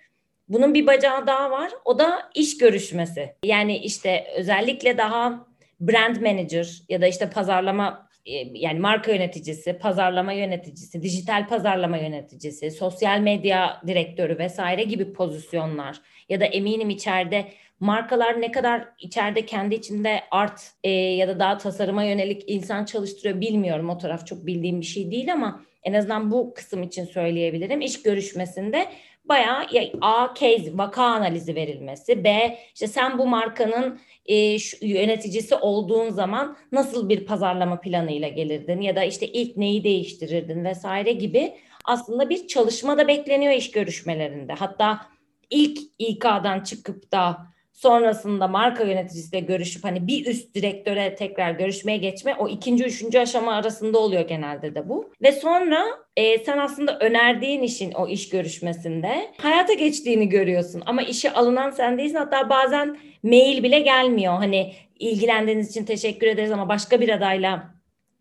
bunun 0.49 0.73
bir 0.73 0.87
bacağı 0.87 1.27
daha 1.27 1.51
var. 1.51 1.71
O 1.85 1.99
da 1.99 2.29
iş 2.35 2.57
görüşmesi. 2.57 3.35
Yani 3.43 3.77
işte 3.77 4.27
özellikle 4.37 4.97
daha 4.97 5.47
brand 5.79 6.15
manager 6.15 6.81
ya 6.89 7.01
da 7.01 7.07
işte 7.07 7.29
pazarlama 7.29 8.08
yani 8.53 8.79
marka 8.79 9.11
yöneticisi, 9.11 9.73
pazarlama 9.73 10.33
yöneticisi, 10.33 11.03
dijital 11.03 11.47
pazarlama 11.47 11.97
yöneticisi, 11.97 12.71
sosyal 12.71 13.19
medya 13.19 13.81
direktörü 13.87 14.37
vesaire 14.37 14.83
gibi 14.83 15.13
pozisyonlar 15.13 16.01
ya 16.29 16.39
da 16.39 16.45
eminim 16.45 16.89
içeride 16.89 17.45
markalar 17.79 18.41
ne 18.41 18.51
kadar 18.51 18.87
içeride 18.99 19.45
kendi 19.45 19.75
içinde 19.75 20.21
art 20.31 20.71
e, 20.83 20.89
ya 20.91 21.27
da 21.27 21.39
daha 21.39 21.57
tasarıma 21.57 22.03
yönelik 22.03 22.43
insan 22.47 22.85
çalıştırıyor 22.85 23.41
bilmiyorum. 23.41 23.89
O 23.89 23.97
taraf 23.97 24.27
çok 24.27 24.45
bildiğim 24.45 24.81
bir 24.81 24.85
şey 24.85 25.11
değil 25.11 25.33
ama 25.33 25.61
en 25.83 25.93
azından 25.93 26.31
bu 26.31 26.53
kısım 26.53 26.83
için 26.83 27.05
söyleyebilirim. 27.05 27.81
İş 27.81 28.03
görüşmesinde 28.03 28.85
bayağı 29.25 29.65
ya, 29.71 29.83
A 30.01 30.33
case 30.39 30.77
vaka 30.77 31.03
analizi 31.03 31.55
verilmesi, 31.55 32.23
B 32.23 32.57
işte 32.73 32.87
sen 32.87 33.17
bu 33.17 33.27
markanın 33.27 33.99
e, 34.25 34.59
şu, 34.59 34.85
yöneticisi 34.85 35.55
olduğun 35.55 36.09
zaman 36.09 36.57
nasıl 36.71 37.09
bir 37.09 37.25
pazarlama 37.25 37.81
planıyla 37.81 38.27
gelirdin 38.27 38.81
ya 38.81 38.95
da 38.95 39.03
işte 39.03 39.27
ilk 39.27 39.57
neyi 39.57 39.83
değiştirirdin 39.83 40.65
vesaire 40.65 41.11
gibi 41.11 41.53
aslında 41.85 42.29
bir 42.29 42.47
çalışma 42.47 42.97
da 42.97 43.07
bekleniyor 43.07 43.53
iş 43.53 43.71
görüşmelerinde. 43.71 44.53
Hatta 44.53 45.01
ilk 45.49 45.79
İK'dan 45.99 46.59
çıkıp 46.63 47.11
da 47.11 47.37
sonrasında 47.81 48.47
marka 48.47 48.83
yöneticisiyle 48.83 49.39
görüşüp 49.39 49.83
hani 49.83 50.07
bir 50.07 50.25
üst 50.25 50.55
direktöre 50.55 51.15
tekrar 51.15 51.51
görüşmeye 51.51 51.97
geçme 51.97 52.35
o 52.39 52.47
ikinci 52.47 52.83
üçüncü 52.83 53.19
aşama 53.19 53.53
arasında 53.53 53.99
oluyor 53.99 54.27
genelde 54.27 54.75
de 54.75 54.89
bu. 54.89 55.11
Ve 55.21 55.31
sonra 55.31 55.85
e, 56.17 56.37
sen 56.37 56.57
aslında 56.57 56.99
önerdiğin 56.99 57.63
işin 57.63 57.91
o 57.91 58.07
iş 58.07 58.29
görüşmesinde 58.29 59.33
hayata 59.37 59.73
geçtiğini 59.73 60.29
görüyorsun. 60.29 60.83
Ama 60.85 61.01
işe 61.01 61.33
alınan 61.33 61.69
sen 61.69 61.97
değilsin. 61.97 62.15
Hatta 62.15 62.49
bazen 62.49 62.97
mail 63.23 63.63
bile 63.63 63.79
gelmiyor. 63.79 64.33
Hani 64.33 64.73
ilgilendiğiniz 64.99 65.69
için 65.69 65.85
teşekkür 65.85 66.27
ederiz 66.27 66.51
ama 66.51 66.69
başka 66.69 67.01
bir 67.01 67.09
adayla 67.09 67.73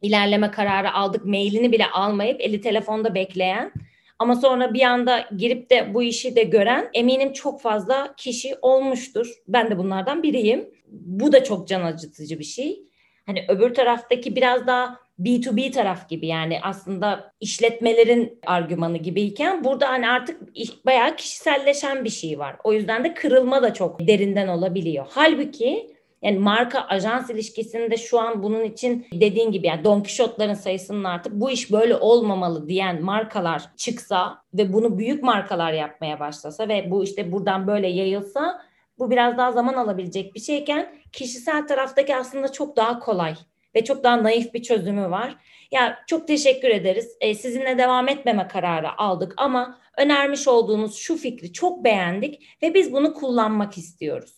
ilerleme 0.03 0.51
kararı 0.51 0.92
aldık 0.92 1.25
mailini 1.25 1.73
bile 1.73 1.87
almayıp 1.87 2.40
eli 2.40 2.61
telefonda 2.61 3.14
bekleyen 3.14 3.73
ama 4.19 4.37
sonra 4.37 4.75
bir 4.75 4.83
anda 4.83 5.29
girip 5.37 5.71
de 5.71 5.95
bu 5.95 6.03
işi 6.03 6.37
de 6.37 6.43
gören 6.43 6.91
eminim 6.95 7.33
çok 7.33 7.61
fazla 7.61 8.15
kişi 8.17 8.55
olmuştur. 8.63 9.35
Ben 9.49 9.71
de 9.71 9.79
bunlardan 9.79 10.23
biriyim. 10.23 10.71
Bu 10.91 11.33
da 11.33 11.45
çok 11.45 11.69
can 11.69 11.83
acıtıcı 11.83 12.39
bir 12.39 12.45
şey. 12.45 12.83
Hani 13.27 13.45
öbür 13.49 13.75
taraftaki 13.75 14.37
biraz 14.37 14.67
daha 14.67 14.99
B2B 15.21 15.71
taraf 15.71 16.09
gibi 16.09 16.27
yani 16.27 16.59
aslında 16.63 17.33
işletmelerin 17.41 18.39
argümanı 18.47 18.97
gibiyken 18.97 19.65
burada 19.65 19.89
hani 19.89 20.09
artık 20.09 20.41
bayağı 20.87 21.17
kişiselleşen 21.17 22.05
bir 22.05 22.11
şey 22.11 22.39
var. 22.39 22.57
O 22.65 22.73
yüzden 22.73 23.05
de 23.05 23.15
kırılma 23.15 23.63
da 23.63 23.75
çok 23.75 24.07
derinden 24.07 24.49
olabiliyor. 24.49 25.07
Halbuki 25.11 25.98
yani 26.23 26.39
marka 26.39 26.81
ajans 26.81 27.31
ilişkisinde 27.31 27.97
şu 27.97 28.21
an 28.21 28.43
bunun 28.43 28.65
için 28.65 29.07
dediğin 29.13 29.53
gibi 29.53 29.67
yani 29.67 29.85
Don 29.85 30.01
Quixote'ların 30.01 30.55
sayısının 30.55 31.05
artık 31.05 31.33
bu 31.33 31.51
iş 31.51 31.73
böyle 31.73 31.97
olmamalı 31.97 32.69
diyen 32.69 33.03
markalar 33.03 33.63
çıksa 33.77 34.43
ve 34.55 34.73
bunu 34.73 34.99
büyük 34.99 35.23
markalar 35.23 35.73
yapmaya 35.73 36.21
başlasa 36.21 36.69
ve 36.69 36.91
bu 36.91 37.05
işte 37.05 37.33
buradan 37.33 37.67
böyle 37.67 37.89
yayılsa 37.89 38.63
bu 38.99 39.11
biraz 39.11 39.39
daha 39.39 39.53
zaman 39.53 39.75
alabilecek 39.75 40.35
bir 40.35 40.41
şeyken 40.41 40.95
kişisel 41.13 41.67
taraftaki 41.67 42.17
aslında 42.17 42.53
çok 42.53 42.77
daha 42.77 42.99
kolay 42.99 43.35
ve 43.75 43.85
çok 43.85 44.05
daha 44.05 44.23
naif 44.23 44.55
bir 44.55 44.63
çözümü 44.63 45.11
var. 45.11 45.37
Ya 45.71 45.99
çok 46.07 46.27
teşekkür 46.29 46.69
ederiz. 46.69 47.17
E, 47.21 47.35
sizinle 47.35 47.79
devam 47.79 48.09
etmeme 48.09 48.49
kararı 48.49 48.99
aldık 48.99 49.35
ama 49.37 49.79
önermiş 49.99 50.49
olduğunuz 50.49 50.97
şu 50.97 51.17
fikri 51.17 51.53
çok 51.53 51.85
beğendik 51.85 52.43
ve 52.63 52.75
biz 52.75 52.93
bunu 52.93 53.15
kullanmak 53.15 53.79
istiyoruz. 53.79 54.38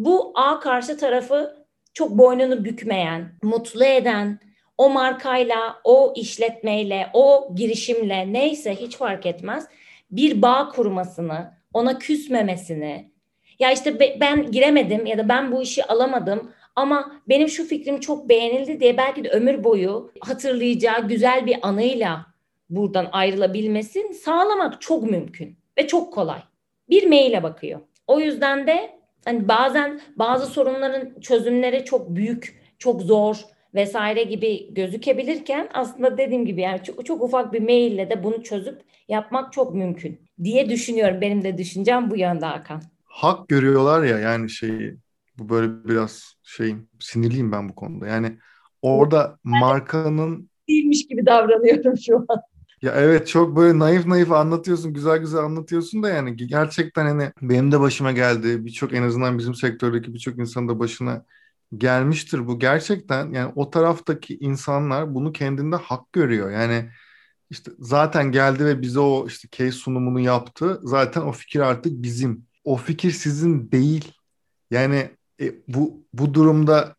Bu 0.00 0.32
A 0.34 0.60
karşı 0.60 0.96
tarafı 0.96 1.66
çok 1.94 2.10
boynunu 2.10 2.64
bükmeyen, 2.64 3.32
mutlu 3.42 3.84
eden, 3.84 4.40
o 4.78 4.90
markayla, 4.90 5.80
o 5.84 6.12
işletmeyle, 6.16 7.10
o 7.12 7.54
girişimle 7.54 8.32
neyse 8.32 8.76
hiç 8.76 8.96
fark 8.96 9.26
etmez 9.26 9.66
bir 10.10 10.42
bağ 10.42 10.68
kurmasını, 10.68 11.52
ona 11.72 11.98
küsmemesini, 11.98 13.10
ya 13.58 13.72
işte 13.72 14.18
ben 14.20 14.50
giremedim 14.50 15.06
ya 15.06 15.18
da 15.18 15.28
ben 15.28 15.52
bu 15.52 15.62
işi 15.62 15.84
alamadım 15.84 16.52
ama 16.76 17.12
benim 17.28 17.48
şu 17.48 17.66
fikrim 17.68 18.00
çok 18.00 18.28
beğenildi 18.28 18.80
diye 18.80 18.96
belki 18.96 19.24
de 19.24 19.28
ömür 19.28 19.64
boyu 19.64 20.12
hatırlayacağı 20.20 21.08
güzel 21.08 21.46
bir 21.46 21.56
anıyla 21.62 22.26
buradan 22.70 23.08
ayrılabilmesini 23.12 24.14
sağlamak 24.14 24.80
çok 24.80 25.10
mümkün 25.10 25.58
ve 25.78 25.86
çok 25.86 26.12
kolay. 26.12 26.40
Bir 26.90 27.06
maile 27.06 27.42
bakıyor. 27.42 27.80
O 28.06 28.20
yüzden 28.20 28.66
de 28.66 28.99
hani 29.24 29.48
bazen 29.48 30.00
bazı 30.16 30.46
sorunların 30.46 31.20
çözümleri 31.20 31.84
çok 31.84 32.16
büyük, 32.16 32.60
çok 32.78 33.02
zor 33.02 33.36
vesaire 33.74 34.22
gibi 34.22 34.74
gözükebilirken 34.74 35.68
aslında 35.74 36.18
dediğim 36.18 36.46
gibi 36.46 36.60
yani 36.60 36.82
çok, 36.82 37.06
çok 37.06 37.22
ufak 37.22 37.52
bir 37.52 37.62
maille 37.62 38.10
de 38.10 38.24
bunu 38.24 38.42
çözüp 38.42 38.82
yapmak 39.08 39.52
çok 39.52 39.74
mümkün 39.74 40.20
diye 40.42 40.68
düşünüyorum. 40.68 41.20
Benim 41.20 41.44
de 41.44 41.58
düşüncem 41.58 42.10
bu 42.10 42.16
yönde 42.16 42.46
Hakan. 42.46 42.82
Hak 43.04 43.48
görüyorlar 43.48 44.04
ya 44.04 44.18
yani 44.18 44.50
şeyi 44.50 44.96
bu 45.38 45.48
böyle 45.48 45.84
biraz 45.84 46.34
şeyim 46.42 46.88
sinirliyim 47.00 47.52
ben 47.52 47.68
bu 47.68 47.74
konuda. 47.74 48.06
Yani 48.06 48.38
orada 48.82 49.38
markanın 49.44 50.50
değilmiş 50.68 51.06
gibi 51.06 51.26
davranıyorum 51.26 51.98
şu 51.98 52.16
an. 52.28 52.40
Ya 52.82 52.92
evet 52.96 53.28
çok 53.28 53.56
böyle 53.56 53.78
naif 53.78 54.06
naif 54.06 54.32
anlatıyorsun, 54.32 54.94
güzel 54.94 55.18
güzel 55.18 55.40
anlatıyorsun 55.40 56.02
da 56.02 56.08
yani 56.08 56.36
gerçekten 56.36 57.06
hani 57.06 57.32
benim 57.42 57.72
de 57.72 57.80
başıma 57.80 58.12
geldi. 58.12 58.64
Birçok 58.66 58.92
en 58.94 59.02
azından 59.02 59.38
bizim 59.38 59.54
sektördeki 59.54 60.14
birçok 60.14 60.38
insanın 60.38 60.68
da 60.68 60.78
başına 60.78 61.24
gelmiştir 61.78 62.46
bu. 62.46 62.58
Gerçekten 62.58 63.32
yani 63.32 63.52
o 63.56 63.70
taraftaki 63.70 64.38
insanlar 64.38 65.14
bunu 65.14 65.32
kendinde 65.32 65.76
hak 65.76 66.12
görüyor. 66.12 66.50
Yani 66.50 66.90
işte 67.50 67.72
zaten 67.78 68.32
geldi 68.32 68.64
ve 68.66 68.82
bize 68.82 69.00
o 69.00 69.26
işte 69.28 69.48
case 69.52 69.72
sunumunu 69.72 70.20
yaptı. 70.20 70.80
Zaten 70.82 71.20
o 71.22 71.32
fikir 71.32 71.60
artık 71.60 71.92
bizim 72.02 72.46
o 72.64 72.76
fikir 72.76 73.10
sizin 73.10 73.72
değil. 73.72 74.12
Yani 74.70 75.10
e, 75.40 75.54
bu 75.68 76.06
bu 76.14 76.34
durumda 76.34 76.96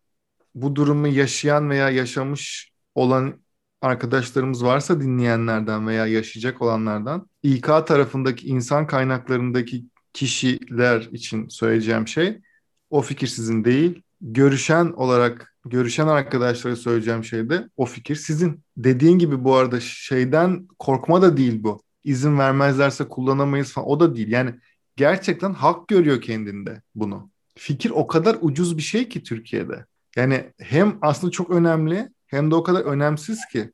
bu 0.55 0.75
durumu 0.75 1.07
yaşayan 1.07 1.69
veya 1.69 1.89
yaşamış 1.89 2.71
olan 2.95 3.40
arkadaşlarımız 3.81 4.63
varsa 4.63 5.01
dinleyenlerden 5.01 5.87
veya 5.87 6.07
yaşayacak 6.07 6.61
olanlardan 6.61 7.29
İK 7.43 7.65
tarafındaki 7.65 8.47
insan 8.47 8.87
kaynaklarındaki 8.87 9.85
kişiler 10.13 11.09
için 11.11 11.47
söyleyeceğim 11.47 12.07
şey 12.07 12.41
o 12.89 13.01
fikir 13.01 13.27
sizin 13.27 13.63
değil. 13.63 14.01
Görüşen 14.21 14.85
olarak 14.85 15.55
görüşen 15.65 16.07
arkadaşlara 16.07 16.75
söyleyeceğim 16.75 17.23
şey 17.23 17.49
de 17.49 17.69
o 17.77 17.85
fikir 17.85 18.15
sizin. 18.15 18.63
Dediğin 18.77 19.19
gibi 19.19 19.43
bu 19.43 19.55
arada 19.55 19.79
şeyden 19.79 20.67
korkma 20.79 21.21
da 21.21 21.37
değil 21.37 21.63
bu. 21.63 21.81
İzin 22.03 22.39
vermezlerse 22.39 23.07
kullanamayız 23.07 23.71
falan 23.71 23.87
o 23.87 23.99
da 23.99 24.15
değil. 24.15 24.27
Yani 24.31 24.55
gerçekten 24.95 25.53
hak 25.53 25.87
görüyor 25.87 26.21
kendinde 26.21 26.81
bunu. 26.95 27.31
Fikir 27.55 27.89
o 27.89 28.07
kadar 28.07 28.37
ucuz 28.41 28.77
bir 28.77 28.81
şey 28.81 29.09
ki 29.09 29.23
Türkiye'de. 29.23 29.85
Yani 30.15 30.51
hem 30.59 30.97
aslında 31.01 31.31
çok 31.31 31.49
önemli 31.49 32.09
hem 32.31 32.51
de 32.51 32.55
o 32.55 32.63
kadar 32.63 32.81
önemsiz 32.81 33.45
ki. 33.45 33.71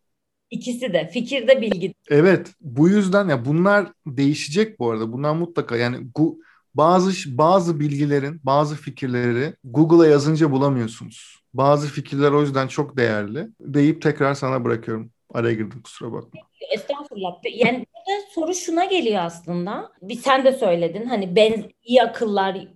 İkisi 0.52 0.94
de 0.94 1.10
fikirde 1.14 1.62
bilgi. 1.62 1.94
Evet 2.10 2.48
bu 2.62 2.90
yüzden 2.90 3.30
ya 3.30 3.46
bunlar 3.46 3.92
değişecek 4.08 4.80
bu 4.80 4.92
arada. 4.92 5.12
Bunlar 5.12 5.36
mutlaka 5.36 5.78
yani 5.78 5.98
gu, 6.16 6.40
bazı 6.76 7.38
bazı 7.38 7.80
bilgilerin 7.80 8.40
bazı 8.44 8.76
fikirleri 8.76 9.54
Google'a 9.64 10.08
yazınca 10.08 10.52
bulamıyorsunuz. 10.52 11.38
Bazı 11.54 11.88
fikirler 11.88 12.32
o 12.32 12.42
yüzden 12.42 12.68
çok 12.68 12.98
değerli. 12.98 13.48
Deyip 13.60 14.02
tekrar 14.02 14.34
sana 14.34 14.66
bırakıyorum. 14.66 15.12
Araya 15.34 15.54
girdim 15.54 15.82
kusura 15.82 16.12
bakma. 16.12 16.42
Estağfurullah. 16.74 17.32
Yani 17.56 17.86
burada 17.96 18.22
soru 18.36 18.54
şuna 18.54 18.86
geliyor 18.86 19.20
aslında. 19.24 19.92
Bir 20.02 20.16
sen 20.16 20.46
de 20.46 20.52
söyledin. 20.52 21.06
Hani 21.06 21.36
ben 21.36 21.64
iyi 21.84 22.04
akıllar, 22.04 22.68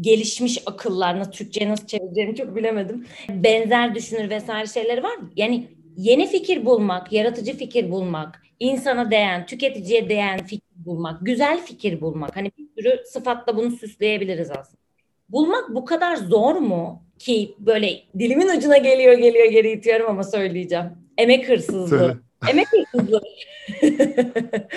gelişmiş 0.00 0.62
akıllar, 0.66 1.32
Türkçe 1.32 1.68
nasıl 1.68 1.86
çevireceğimi 1.86 2.36
çok 2.36 2.56
bilemedim. 2.56 3.06
Benzer 3.28 3.94
düşünür 3.94 4.30
vesaire 4.30 4.66
şeyleri 4.66 5.02
var. 5.02 5.16
Yani 5.36 5.68
yeni 5.96 6.26
fikir 6.26 6.64
bulmak, 6.64 7.12
yaratıcı 7.12 7.56
fikir 7.56 7.90
bulmak, 7.90 8.42
insana 8.60 9.10
değen, 9.10 9.46
tüketiciye 9.46 10.08
değen 10.08 10.46
fikir 10.46 10.66
bulmak, 10.76 11.18
güzel 11.26 11.60
fikir 11.66 12.00
bulmak. 12.00 12.36
Hani 12.36 12.50
bir 12.58 12.68
sürü 12.78 13.02
sıfatla 13.06 13.56
bunu 13.56 13.70
süsleyebiliriz 13.70 14.50
aslında. 14.50 14.86
Bulmak 15.28 15.74
bu 15.74 15.84
kadar 15.84 16.16
zor 16.16 16.54
mu 16.54 17.02
ki 17.18 17.54
böyle 17.58 18.02
dilimin 18.18 18.58
ucuna 18.58 18.76
geliyor 18.76 19.18
geliyor 19.18 19.50
geri 19.50 19.72
itiyorum 19.72 20.06
ama 20.10 20.24
söyleyeceğim. 20.24 20.86
Emek 21.18 21.48
hırsızlığı. 21.48 21.88
Söyle. 21.88 22.16
Emek 22.50 22.66
hırsızlığı. 22.72 23.22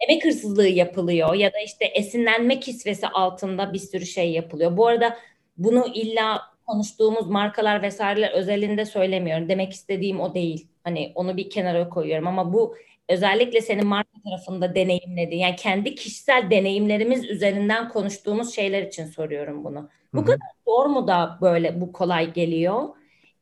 Emek 0.00 0.24
hırsızlığı 0.24 0.68
yapılıyor 0.68 1.34
ya 1.34 1.52
da 1.52 1.58
işte 1.58 1.84
esinlenme 1.84 2.60
kisvesi 2.60 3.08
altında 3.08 3.72
bir 3.72 3.78
sürü 3.78 4.06
şey 4.06 4.32
yapılıyor. 4.32 4.76
Bu 4.76 4.86
arada 4.86 5.18
bunu 5.56 5.86
illa 5.94 6.42
konuştuğumuz 6.66 7.26
markalar 7.26 7.82
vesaireler 7.82 8.32
özelinde 8.32 8.84
söylemiyorum. 8.84 9.48
Demek 9.48 9.72
istediğim 9.72 10.20
o 10.20 10.34
değil. 10.34 10.68
Hani 10.84 11.12
onu 11.14 11.36
bir 11.36 11.50
kenara 11.50 11.88
koyuyorum 11.88 12.26
ama 12.26 12.52
bu 12.52 12.76
özellikle 13.08 13.60
senin 13.60 13.86
marka 13.86 14.10
tarafında 14.24 14.74
deneyimlediğin 14.74 15.42
yani 15.42 15.56
kendi 15.56 15.94
kişisel 15.94 16.50
deneyimlerimiz 16.50 17.24
üzerinden 17.30 17.88
konuştuğumuz 17.88 18.54
şeyler 18.54 18.82
için 18.82 19.06
soruyorum 19.06 19.64
bunu. 19.64 19.88
Bu 20.14 20.18
Hı-hı. 20.18 20.26
kadar 20.26 20.48
zor 20.68 20.86
mu 20.86 21.08
da 21.08 21.38
böyle 21.40 21.80
bu 21.80 21.92
kolay 21.92 22.32
geliyor? 22.32 22.88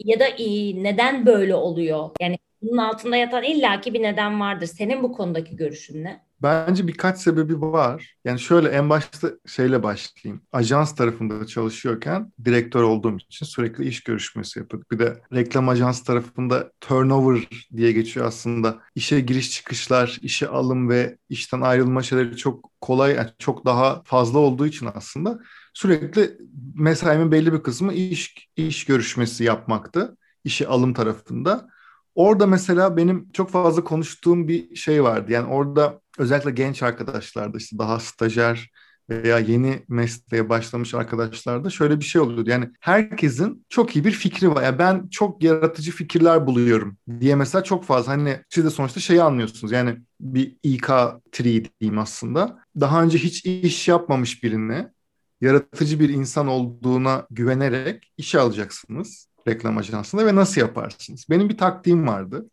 Ya 0.05 0.21
da 0.21 0.29
iyi, 0.29 0.85
neden 0.85 1.27
böyle 1.27 1.55
oluyor? 1.55 2.11
Yani 2.21 2.39
bunun 2.63 2.77
altında 2.79 3.17
yatan 3.17 3.43
illaki 3.43 3.95
bir 3.95 4.03
neden 4.03 4.41
vardır. 4.41 4.67
Senin 4.67 5.03
bu 5.03 5.13
konudaki 5.13 5.57
görüşün 5.57 6.05
ne? 6.05 6.26
Bence 6.43 6.87
birkaç 6.87 7.19
sebebi 7.19 7.61
var. 7.61 8.17
Yani 8.25 8.41
şöyle 8.41 8.69
en 8.69 8.91
başta 8.91 9.31
şeyle 9.47 9.83
başlayayım. 9.83 10.43
Ajans 10.53 10.95
tarafında 10.95 11.47
çalışıyorken 11.47 12.33
direktör 12.45 12.83
olduğum 12.83 13.17
için 13.17 13.47
sürekli 13.47 13.85
iş 13.89 14.03
görüşmesi 14.03 14.59
yapıyorduk. 14.59 14.91
Bir 14.91 14.99
de 14.99 15.21
reklam 15.35 15.69
ajans 15.69 16.05
tarafında 16.05 16.73
turnover 16.81 17.49
diye 17.77 17.93
geçiyor 17.93 18.27
aslında. 18.27 18.79
İşe 18.95 19.21
giriş 19.21 19.51
çıkışlar, 19.51 20.19
işe 20.23 20.49
alım 20.49 20.89
ve 20.89 21.19
işten 21.29 21.61
ayrılma 21.61 22.03
şeyleri 22.03 22.37
çok 22.37 22.71
kolay, 22.81 23.15
yani 23.15 23.31
çok 23.39 23.65
daha 23.67 24.03
fazla 24.05 24.39
olduğu 24.39 24.67
için 24.67 24.89
aslında 24.95 25.39
sürekli 25.75 26.39
mesaimin 26.75 27.33
belli 27.33 27.53
bir 27.53 27.63
kısmı 27.63 27.93
iş 27.93 28.49
iş 28.57 28.85
görüşmesi 28.85 29.45
yapmaktı. 29.45 30.17
İşe 30.45 30.67
alım 30.67 30.95
tarafında. 30.95 31.69
Orada 32.17 32.47
mesela 32.47 32.97
benim 32.97 33.33
çok 33.33 33.51
fazla 33.51 33.85
konuştuğum 33.85 34.49
bir 34.49 34.77
şey 34.77 35.03
vardı. 35.03 35.33
Yani 35.33 35.47
orada 35.47 36.01
özellikle 36.19 36.51
genç 36.51 36.83
arkadaşlarda 36.83 37.59
işte 37.59 37.79
daha 37.79 38.01
stajyer 38.01 38.71
veya 39.11 39.39
yeni 39.39 39.83
mesleğe 39.89 40.49
başlamış 40.49 40.95
arkadaşlarda 40.95 41.71
şöyle 41.71 42.01
bir 42.01 42.05
şey 42.05 42.21
oluyordu. 42.21 42.51
Yani 42.51 42.71
herkesin 42.81 43.67
çok 43.69 43.97
iyi 43.97 44.05
bir 44.05 44.11
fikri 44.11 44.55
var. 44.55 44.63
Yani 44.63 44.79
ben 44.79 45.09
çok 45.09 45.43
yaratıcı 45.43 45.93
fikirler 45.93 46.47
buluyorum 46.47 46.97
diye 47.21 47.35
mesela 47.35 47.65
çok 47.65 47.85
fazla 47.85 48.13
hani 48.13 48.41
siz 48.49 48.65
de 48.65 48.71
sonuçta 48.71 49.01
şeyi 49.01 49.23
anlıyorsunuz. 49.23 49.73
Yani 49.73 49.97
bir 50.21 50.57
İK 50.63 50.91
tri 51.33 51.65
diyeyim 51.81 51.99
aslında. 51.99 52.59
Daha 52.81 53.03
önce 53.03 53.19
hiç 53.19 53.47
iş 53.47 53.89
yapmamış 53.89 54.43
birine 54.43 54.93
yaratıcı 55.41 56.01
bir 56.01 56.09
insan 56.09 56.47
olduğuna 56.47 57.27
güvenerek 57.31 58.13
işe 58.17 58.41
alacaksınız 58.41 59.29
reklam 59.49 59.79
ajansında 59.79 60.27
ve 60.27 60.35
nasıl 60.35 60.61
yaparsınız? 60.61 61.27
Benim 61.31 61.49
bir 61.49 61.59
taktiğim 61.59 62.09
vardı. 62.09 62.51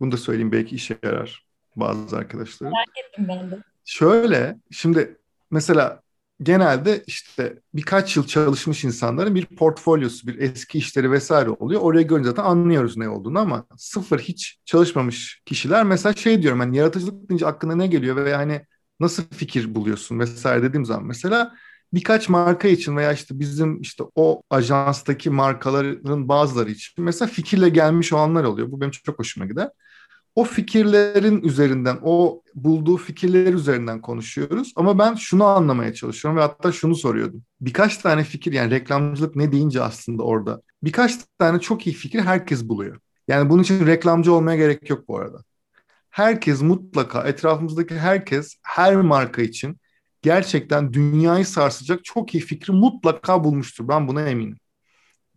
Bunu 0.00 0.12
da 0.12 0.16
söyleyeyim 0.16 0.52
belki 0.52 0.76
işe 0.76 0.98
yarar 1.02 1.46
bazı 1.76 2.16
arkadaşlar. 2.16 2.70
Merak 2.70 2.98
ettim 3.08 3.26
ben 3.28 3.50
de. 3.50 3.62
Şöyle 3.84 4.56
şimdi 4.70 5.16
mesela 5.50 6.02
genelde 6.42 7.02
işte 7.06 7.60
birkaç 7.74 8.16
yıl 8.16 8.26
çalışmış 8.26 8.84
insanların 8.84 9.34
bir 9.34 9.46
portfolyosu, 9.46 10.26
bir 10.26 10.38
eski 10.38 10.78
işleri 10.78 11.10
vesaire 11.10 11.50
oluyor. 11.50 11.80
Oraya 11.80 12.02
görünce 12.02 12.28
zaten 12.28 12.44
anlıyoruz 12.44 12.96
ne 12.96 13.08
olduğunu 13.08 13.38
ama 13.38 13.66
sıfır 13.76 14.18
hiç 14.18 14.58
çalışmamış 14.64 15.42
kişiler 15.46 15.84
mesela 15.84 16.12
şey 16.12 16.42
diyorum 16.42 16.60
hani 16.60 16.76
yaratıcılık 16.76 17.28
deyince 17.28 17.46
aklına 17.46 17.74
ne 17.74 17.86
geliyor 17.86 18.16
veya 18.16 18.38
hani 18.38 18.62
nasıl 19.00 19.22
fikir 19.30 19.74
buluyorsun 19.74 20.18
vesaire 20.18 20.62
dediğim 20.62 20.86
zaman 20.86 21.06
mesela 21.06 21.54
birkaç 21.94 22.28
marka 22.28 22.68
için 22.68 22.96
veya 22.96 23.12
işte 23.12 23.38
bizim 23.38 23.80
işte 23.80 24.04
o 24.14 24.42
ajanstaki 24.50 25.30
markaların 25.30 26.28
bazıları 26.28 26.70
için 26.70 27.04
mesela 27.04 27.28
fikirle 27.28 27.68
gelmiş 27.68 28.12
olanlar 28.12 28.44
oluyor. 28.44 28.72
Bu 28.72 28.80
benim 28.80 28.90
çok 28.90 29.18
hoşuma 29.18 29.46
gider. 29.46 29.70
O 30.36 30.44
fikirlerin 30.44 31.42
üzerinden, 31.42 31.98
o 32.02 32.42
bulduğu 32.54 32.96
fikirler 32.96 33.52
üzerinden 33.54 34.00
konuşuyoruz. 34.00 34.72
Ama 34.76 34.98
ben 34.98 35.14
şunu 35.14 35.44
anlamaya 35.44 35.94
çalışıyorum 35.94 36.38
ve 36.38 36.42
hatta 36.42 36.72
şunu 36.72 36.94
soruyordum. 36.94 37.42
Birkaç 37.60 37.98
tane 37.98 38.24
fikir 38.24 38.52
yani 38.52 38.70
reklamcılık 38.70 39.36
ne 39.36 39.52
deyince 39.52 39.82
aslında 39.82 40.22
orada. 40.22 40.62
Birkaç 40.82 41.18
tane 41.38 41.60
çok 41.60 41.86
iyi 41.86 41.94
fikir 41.94 42.20
herkes 42.20 42.68
buluyor. 42.68 43.00
Yani 43.28 43.50
bunun 43.50 43.62
için 43.62 43.86
reklamcı 43.86 44.32
olmaya 44.32 44.56
gerek 44.56 44.90
yok 44.90 45.08
bu 45.08 45.18
arada. 45.18 45.38
Herkes 46.10 46.62
mutlaka 46.62 47.22
etrafımızdaki 47.22 47.94
herkes 47.98 48.56
her 48.62 48.96
marka 48.96 49.42
için 49.42 49.76
gerçekten 50.26 50.92
dünyayı 50.92 51.46
sarsacak 51.46 52.04
çok 52.04 52.34
iyi 52.34 52.40
fikri 52.40 52.72
mutlaka 52.72 53.44
bulmuştur. 53.44 53.88
Ben 53.88 54.08
buna 54.08 54.28
eminim. 54.28 54.58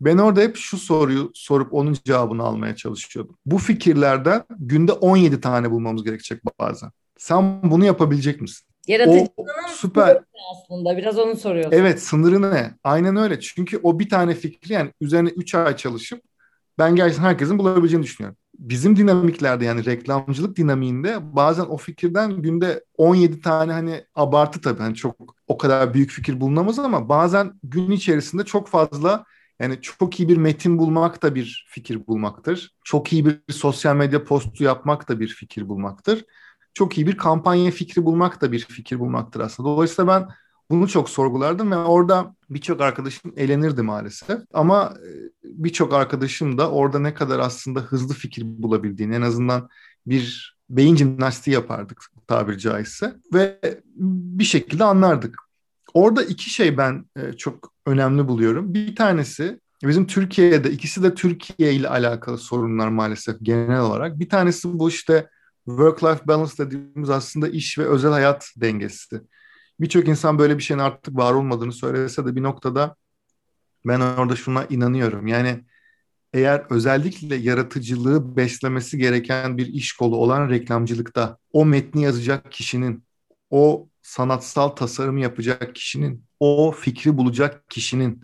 Ben 0.00 0.18
orada 0.18 0.40
hep 0.40 0.56
şu 0.56 0.78
soruyu 0.78 1.30
sorup 1.34 1.74
onun 1.74 1.96
cevabını 2.04 2.42
almaya 2.42 2.76
çalışıyordum. 2.76 3.38
Bu 3.46 3.58
fikirlerden 3.58 4.42
günde 4.58 4.92
17 4.92 5.40
tane 5.40 5.70
bulmamız 5.70 6.04
gerekecek 6.04 6.42
bazen. 6.60 6.90
Sen 7.18 7.70
bunu 7.70 7.84
yapabilecek 7.84 8.40
misin? 8.40 8.66
Yaratıcılığın 8.88 9.28
süper 9.68 10.18
aslında 10.52 10.96
biraz 10.96 11.18
onu 11.18 11.36
soruyorsun. 11.36 11.72
Evet 11.72 12.02
sınırı 12.02 12.42
ne? 12.42 12.74
Aynen 12.84 13.16
öyle. 13.16 13.40
Çünkü 13.40 13.80
o 13.82 13.98
bir 13.98 14.08
tane 14.08 14.34
fikri 14.34 14.72
yani 14.72 14.92
üzerine 15.00 15.28
3 15.28 15.54
ay 15.54 15.76
çalışıp 15.76 16.22
ben 16.80 16.96
gerçekten 16.96 17.24
herkesin 17.24 17.58
bulabileceğini 17.58 18.04
düşünüyorum 18.04 18.36
bizim 18.60 18.96
dinamiklerde 18.96 19.64
yani 19.64 19.84
reklamcılık 19.84 20.56
dinamiğinde 20.56 21.36
bazen 21.36 21.64
o 21.64 21.76
fikirden 21.76 22.42
günde 22.42 22.84
17 22.96 23.40
tane 23.40 23.72
hani 23.72 24.04
abartı 24.14 24.60
tabii 24.60 24.82
hani 24.82 24.94
çok 24.94 25.16
o 25.48 25.58
kadar 25.58 25.94
büyük 25.94 26.10
fikir 26.10 26.40
bulunamaz 26.40 26.78
ama 26.78 27.08
bazen 27.08 27.52
gün 27.62 27.90
içerisinde 27.90 28.44
çok 28.44 28.68
fazla 28.68 29.24
yani 29.60 29.78
çok 29.82 30.20
iyi 30.20 30.28
bir 30.28 30.36
metin 30.36 30.78
bulmak 30.78 31.22
da 31.22 31.34
bir 31.34 31.66
fikir 31.68 32.06
bulmaktır. 32.06 32.74
Çok 32.84 33.12
iyi 33.12 33.26
bir 33.26 33.52
sosyal 33.52 33.96
medya 33.96 34.24
postu 34.24 34.64
yapmak 34.64 35.08
da 35.08 35.20
bir 35.20 35.28
fikir 35.28 35.68
bulmaktır. 35.68 36.24
Çok 36.74 36.98
iyi 36.98 37.06
bir 37.06 37.16
kampanya 37.16 37.70
fikri 37.70 38.04
bulmak 38.04 38.40
da 38.40 38.52
bir 38.52 38.58
fikir 38.60 38.98
bulmaktır 38.98 39.40
aslında. 39.40 39.68
Dolayısıyla 39.68 40.08
ben 40.14 40.28
bunu 40.70 40.88
çok 40.88 41.10
sorgulardım 41.10 41.70
ve 41.70 41.76
orada 41.76 42.34
birçok 42.50 42.80
arkadaşım 42.80 43.32
elenirdi 43.36 43.82
maalesef. 43.82 44.40
Ama 44.52 44.94
e, 45.04 45.10
birçok 45.44 45.94
arkadaşım 45.94 46.58
da 46.58 46.70
orada 46.70 46.98
ne 46.98 47.14
kadar 47.14 47.38
aslında 47.38 47.80
hızlı 47.80 48.14
fikir 48.14 48.42
bulabildiğini 48.46 49.14
en 49.14 49.22
azından 49.22 49.68
bir 50.06 50.56
beyin 50.70 50.96
jimnastiği 50.96 51.54
yapardık 51.54 52.02
tabiri 52.26 52.58
caizse 52.58 53.14
ve 53.34 53.60
bir 53.96 54.44
şekilde 54.44 54.84
anlardık. 54.84 55.36
Orada 55.94 56.22
iki 56.22 56.50
şey 56.50 56.78
ben 56.78 57.04
e, 57.16 57.32
çok 57.32 57.72
önemli 57.86 58.28
buluyorum. 58.28 58.74
Bir 58.74 58.96
tanesi 58.96 59.60
bizim 59.82 60.06
Türkiye'de 60.06 60.70
ikisi 60.70 61.02
de 61.02 61.14
Türkiye 61.14 61.74
ile 61.74 61.88
alakalı 61.88 62.38
sorunlar 62.38 62.88
maalesef 62.88 63.36
genel 63.42 63.80
olarak. 63.80 64.18
Bir 64.18 64.28
tanesi 64.28 64.78
bu 64.78 64.88
işte 64.88 65.28
work-life 65.66 66.26
balance 66.26 66.52
dediğimiz 66.58 67.10
aslında 67.10 67.48
iş 67.48 67.78
ve 67.78 67.84
özel 67.84 68.10
hayat 68.10 68.52
dengesi. 68.56 69.20
Birçok 69.80 70.08
insan 70.08 70.38
böyle 70.38 70.58
bir 70.58 70.62
şeyin 70.62 70.80
artık 70.80 71.16
var 71.16 71.32
olmadığını 71.34 71.72
söylese 71.72 72.26
de 72.26 72.36
bir 72.36 72.42
noktada 72.42 72.96
ben 73.86 74.00
orada 74.00 74.36
şuna 74.36 74.64
inanıyorum. 74.64 75.26
Yani 75.26 75.64
eğer 76.32 76.66
özellikle 76.70 77.36
yaratıcılığı 77.36 78.36
beslemesi 78.36 78.98
gereken 78.98 79.58
bir 79.58 79.66
iş 79.66 79.92
kolu 79.92 80.16
olan 80.16 80.50
reklamcılıkta 80.50 81.38
o 81.52 81.64
metni 81.64 82.02
yazacak 82.02 82.52
kişinin, 82.52 83.04
o 83.50 83.88
sanatsal 84.02 84.68
tasarımı 84.68 85.20
yapacak 85.20 85.74
kişinin, 85.74 86.24
o 86.40 86.72
fikri 86.72 87.16
bulacak 87.16 87.70
kişinin 87.70 88.22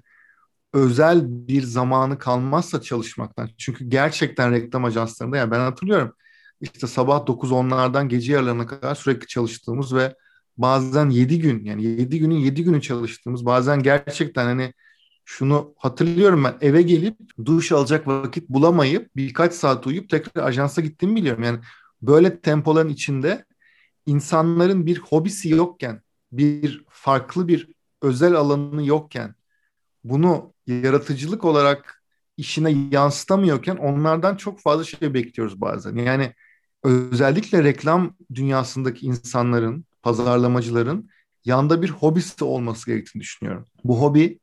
özel 0.72 1.22
bir 1.26 1.62
zamanı 1.62 2.18
kalmazsa 2.18 2.80
çalışmaktan. 2.80 3.50
Çünkü 3.58 3.84
gerçekten 3.84 4.52
reklam 4.52 4.84
ajanslarında 4.84 5.36
yani 5.36 5.50
ben 5.50 5.60
hatırlıyorum 5.60 6.12
işte 6.60 6.86
sabah 6.86 7.26
9-10'lardan 7.26 8.08
gece 8.08 8.32
yarılarına 8.32 8.66
kadar 8.66 8.94
sürekli 8.94 9.26
çalıştığımız 9.26 9.94
ve 9.94 10.14
bazen 10.58 11.10
7 11.10 11.40
gün 11.40 11.64
yani 11.64 11.84
7 11.84 12.18
günün 12.18 12.34
7 12.34 12.64
günü 12.64 12.82
çalıştığımız 12.82 13.46
bazen 13.46 13.82
gerçekten 13.82 14.44
hani 14.44 14.74
şunu 15.24 15.74
hatırlıyorum 15.78 16.44
ben 16.44 16.56
eve 16.60 16.82
gelip 16.82 17.16
duş 17.44 17.72
alacak 17.72 18.06
vakit 18.08 18.48
bulamayıp 18.48 19.16
birkaç 19.16 19.54
saat 19.54 19.86
uyuyup 19.86 20.10
tekrar 20.10 20.44
ajansa 20.44 20.82
gittiğimi 20.82 21.16
biliyorum. 21.16 21.42
Yani 21.42 21.60
böyle 22.02 22.40
tempoların 22.40 22.88
içinde 22.88 23.44
insanların 24.06 24.86
bir 24.86 24.98
hobisi 24.98 25.48
yokken, 25.48 26.02
bir 26.32 26.84
farklı 26.88 27.48
bir 27.48 27.68
özel 28.02 28.34
alanı 28.34 28.86
yokken 28.86 29.34
bunu 30.04 30.54
yaratıcılık 30.66 31.44
olarak 31.44 32.02
işine 32.36 32.70
yansıtamıyorken 32.92 33.76
onlardan 33.76 34.36
çok 34.36 34.60
fazla 34.60 34.84
şey 34.84 35.14
bekliyoruz 35.14 35.60
bazen. 35.60 35.96
Yani 35.96 36.34
özellikle 36.84 37.64
reklam 37.64 38.16
dünyasındaki 38.34 39.06
insanların, 39.06 39.85
pazarlamacıların 40.06 41.10
yanda 41.44 41.82
bir 41.82 41.90
hobisi 41.90 42.44
olması 42.44 42.90
gerektiğini 42.90 43.20
düşünüyorum. 43.22 43.66
Bu 43.84 44.00
hobi 44.00 44.40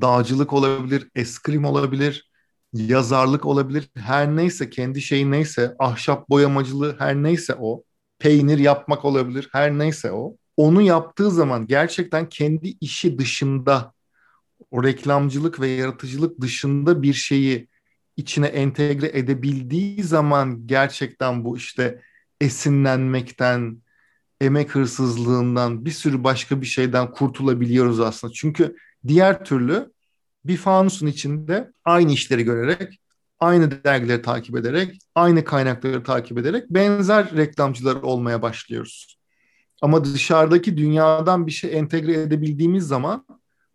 dağcılık 0.00 0.52
olabilir, 0.52 1.08
eskrim 1.14 1.64
olabilir, 1.64 2.30
yazarlık 2.72 3.46
olabilir. 3.46 3.90
Her 3.96 4.36
neyse 4.36 4.70
kendi 4.70 5.02
şeyi 5.02 5.30
neyse, 5.30 5.74
ahşap 5.78 6.28
boyamacılığı 6.28 6.96
her 6.98 7.14
neyse 7.14 7.56
o, 7.60 7.82
peynir 8.18 8.58
yapmak 8.58 9.04
olabilir, 9.04 9.48
her 9.52 9.78
neyse 9.78 10.12
o. 10.12 10.36
Onu 10.56 10.82
yaptığı 10.82 11.30
zaman 11.30 11.66
gerçekten 11.66 12.28
kendi 12.28 12.68
işi 12.80 13.18
dışında 13.18 13.92
o 14.70 14.84
reklamcılık 14.84 15.60
ve 15.60 15.68
yaratıcılık 15.68 16.40
dışında 16.40 17.02
bir 17.02 17.14
şeyi 17.14 17.68
içine 18.16 18.46
entegre 18.46 19.10
edebildiği 19.18 20.02
zaman 20.02 20.66
gerçekten 20.66 21.44
bu 21.44 21.56
işte 21.56 22.00
esinlenmekten, 22.40 23.82
emek 24.40 24.74
hırsızlığından, 24.74 25.84
bir 25.84 25.90
sürü 25.90 26.24
başka 26.24 26.60
bir 26.60 26.66
şeyden 26.66 27.10
kurtulabiliyoruz 27.10 28.00
aslında. 28.00 28.32
Çünkü 28.32 28.76
diğer 29.08 29.44
türlü 29.44 29.92
bir 30.44 30.56
fanusun 30.56 31.06
içinde 31.06 31.72
aynı 31.84 32.12
işleri 32.12 32.44
görerek, 32.44 33.00
aynı 33.40 33.84
dergileri 33.84 34.22
takip 34.22 34.56
ederek, 34.56 34.98
aynı 35.14 35.44
kaynakları 35.44 36.02
takip 36.02 36.38
ederek 36.38 36.70
benzer 36.70 37.36
reklamcılar 37.36 37.96
olmaya 37.96 38.42
başlıyoruz. 38.42 39.18
Ama 39.82 40.04
dışarıdaki 40.04 40.76
dünyadan 40.76 41.46
bir 41.46 41.52
şey 41.52 41.78
entegre 41.78 42.12
edebildiğimiz 42.12 42.86
zaman 42.86 43.26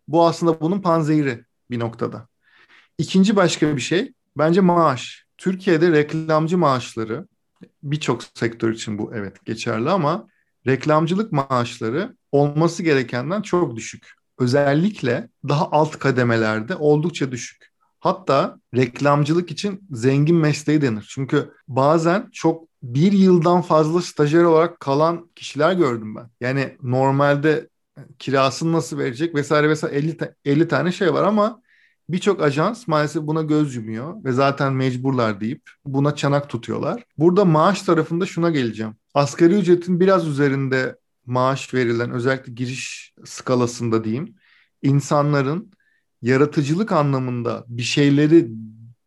bu 0.08 0.26
aslında 0.26 0.60
bunun 0.60 0.80
panzehiri 0.80 1.44
bir 1.70 1.78
noktada. 1.78 2.28
İkinci 2.98 3.36
başka 3.36 3.76
bir 3.76 3.80
şey 3.80 4.12
bence 4.38 4.60
maaş. 4.60 5.26
Türkiye'de 5.38 5.92
reklamcı 5.92 6.58
maaşları 6.58 7.26
birçok 7.82 8.22
sektör 8.34 8.72
için 8.72 8.98
bu 8.98 9.10
evet 9.14 9.44
geçerli 9.44 9.90
ama 9.90 10.28
reklamcılık 10.66 11.32
maaşları 11.32 12.16
olması 12.32 12.82
gerekenden 12.82 13.42
çok 13.42 13.76
düşük. 13.76 14.12
Özellikle 14.38 15.28
daha 15.48 15.70
alt 15.70 15.98
kademelerde 15.98 16.76
oldukça 16.76 17.32
düşük. 17.32 17.70
Hatta 18.00 18.58
reklamcılık 18.76 19.50
için 19.50 19.86
zengin 19.90 20.36
mesleği 20.36 20.82
denir. 20.82 21.06
Çünkü 21.08 21.52
bazen 21.68 22.28
çok 22.32 22.68
bir 22.82 23.12
yıldan 23.12 23.62
fazla 23.62 24.02
stajyer 24.02 24.42
olarak 24.42 24.80
kalan 24.80 25.30
kişiler 25.34 25.72
gördüm 25.72 26.16
ben. 26.16 26.30
Yani 26.40 26.76
normalde 26.82 27.68
kirasını 28.18 28.72
nasıl 28.72 28.98
verecek 28.98 29.34
vesaire 29.34 29.68
vesaire 29.68 29.96
50, 29.96 30.16
50 30.44 30.68
tane 30.68 30.92
şey 30.92 31.14
var 31.14 31.24
ama 31.24 31.62
birçok 32.08 32.42
ajans 32.42 32.88
maalesef 32.88 33.22
buna 33.22 33.42
göz 33.42 33.74
yumuyor 33.74 34.24
ve 34.24 34.32
zaten 34.32 34.72
mecburlar 34.72 35.40
deyip 35.40 35.62
buna 35.84 36.14
çanak 36.14 36.48
tutuyorlar. 36.48 37.04
Burada 37.18 37.44
maaş 37.44 37.82
tarafında 37.82 38.26
şuna 38.26 38.50
geleceğim. 38.50 38.96
Asgari 39.16 39.54
ücretin 39.54 40.00
biraz 40.00 40.28
üzerinde 40.28 40.98
maaş 41.26 41.74
verilen 41.74 42.10
özellikle 42.10 42.52
giriş 42.52 43.14
skalasında 43.24 44.04
diyeyim 44.04 44.34
insanların 44.82 45.70
yaratıcılık 46.22 46.92
anlamında 46.92 47.64
bir 47.68 47.82
şeyleri 47.82 48.48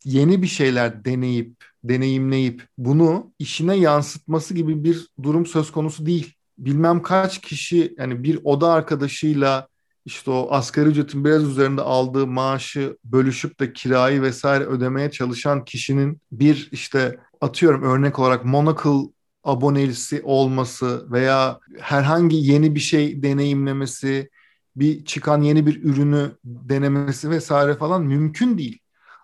yeni 0.04 0.42
bir 0.42 0.48
şeyler 0.48 1.06
deneyip 1.06 1.66
deneyimleyip 1.84 2.68
bunu 2.78 3.34
işine 3.40 3.76
yansıtması 3.76 4.54
gibi 4.54 4.84
bir 4.84 5.08
durum 5.24 5.46
söz 5.46 5.72
konusu 5.72 6.06
değil. 6.06 6.34
Bilmem 6.58 7.02
kaç 7.02 7.42
kişi 7.42 7.96
yani 7.98 8.24
bir 8.24 8.40
oda 8.44 8.72
arkadaşıyla 8.72 9.68
işte 10.06 10.32
o 10.32 10.48
asgari 10.52 10.90
ücretin 10.90 11.26
biraz 11.26 11.44
üzerinde 11.44 11.82
aldığı 11.82 12.28
maaşı 12.28 12.98
bölüşüp 13.04 13.60
de 13.60 13.74
kirayı 13.74 14.22
vesaire 14.22 14.64
ödemeye 14.64 15.12
çalışan 15.12 15.66
kişinin 15.66 16.22
bir 16.32 16.70
işte 16.72 17.20
atıyorum 17.42 17.84
örnek 17.84 18.20
olarak 18.20 18.46
Monocle 18.46 19.19
abonelisi 19.50 20.22
olması 20.24 21.12
veya 21.12 21.60
herhangi 21.80 22.36
yeni 22.36 22.76
bir 22.76 22.80
şey 22.80 23.24
deneyimlemesi, 23.24 24.30
bir 24.76 25.06
çıkan 25.06 25.42
yeni 25.42 25.66
bir 25.66 25.84
ürünü 25.84 26.32
denemesi 26.44 27.30
vesaire 27.30 27.76
falan 27.76 28.04
mümkün 28.04 28.58
değil. 28.58 28.80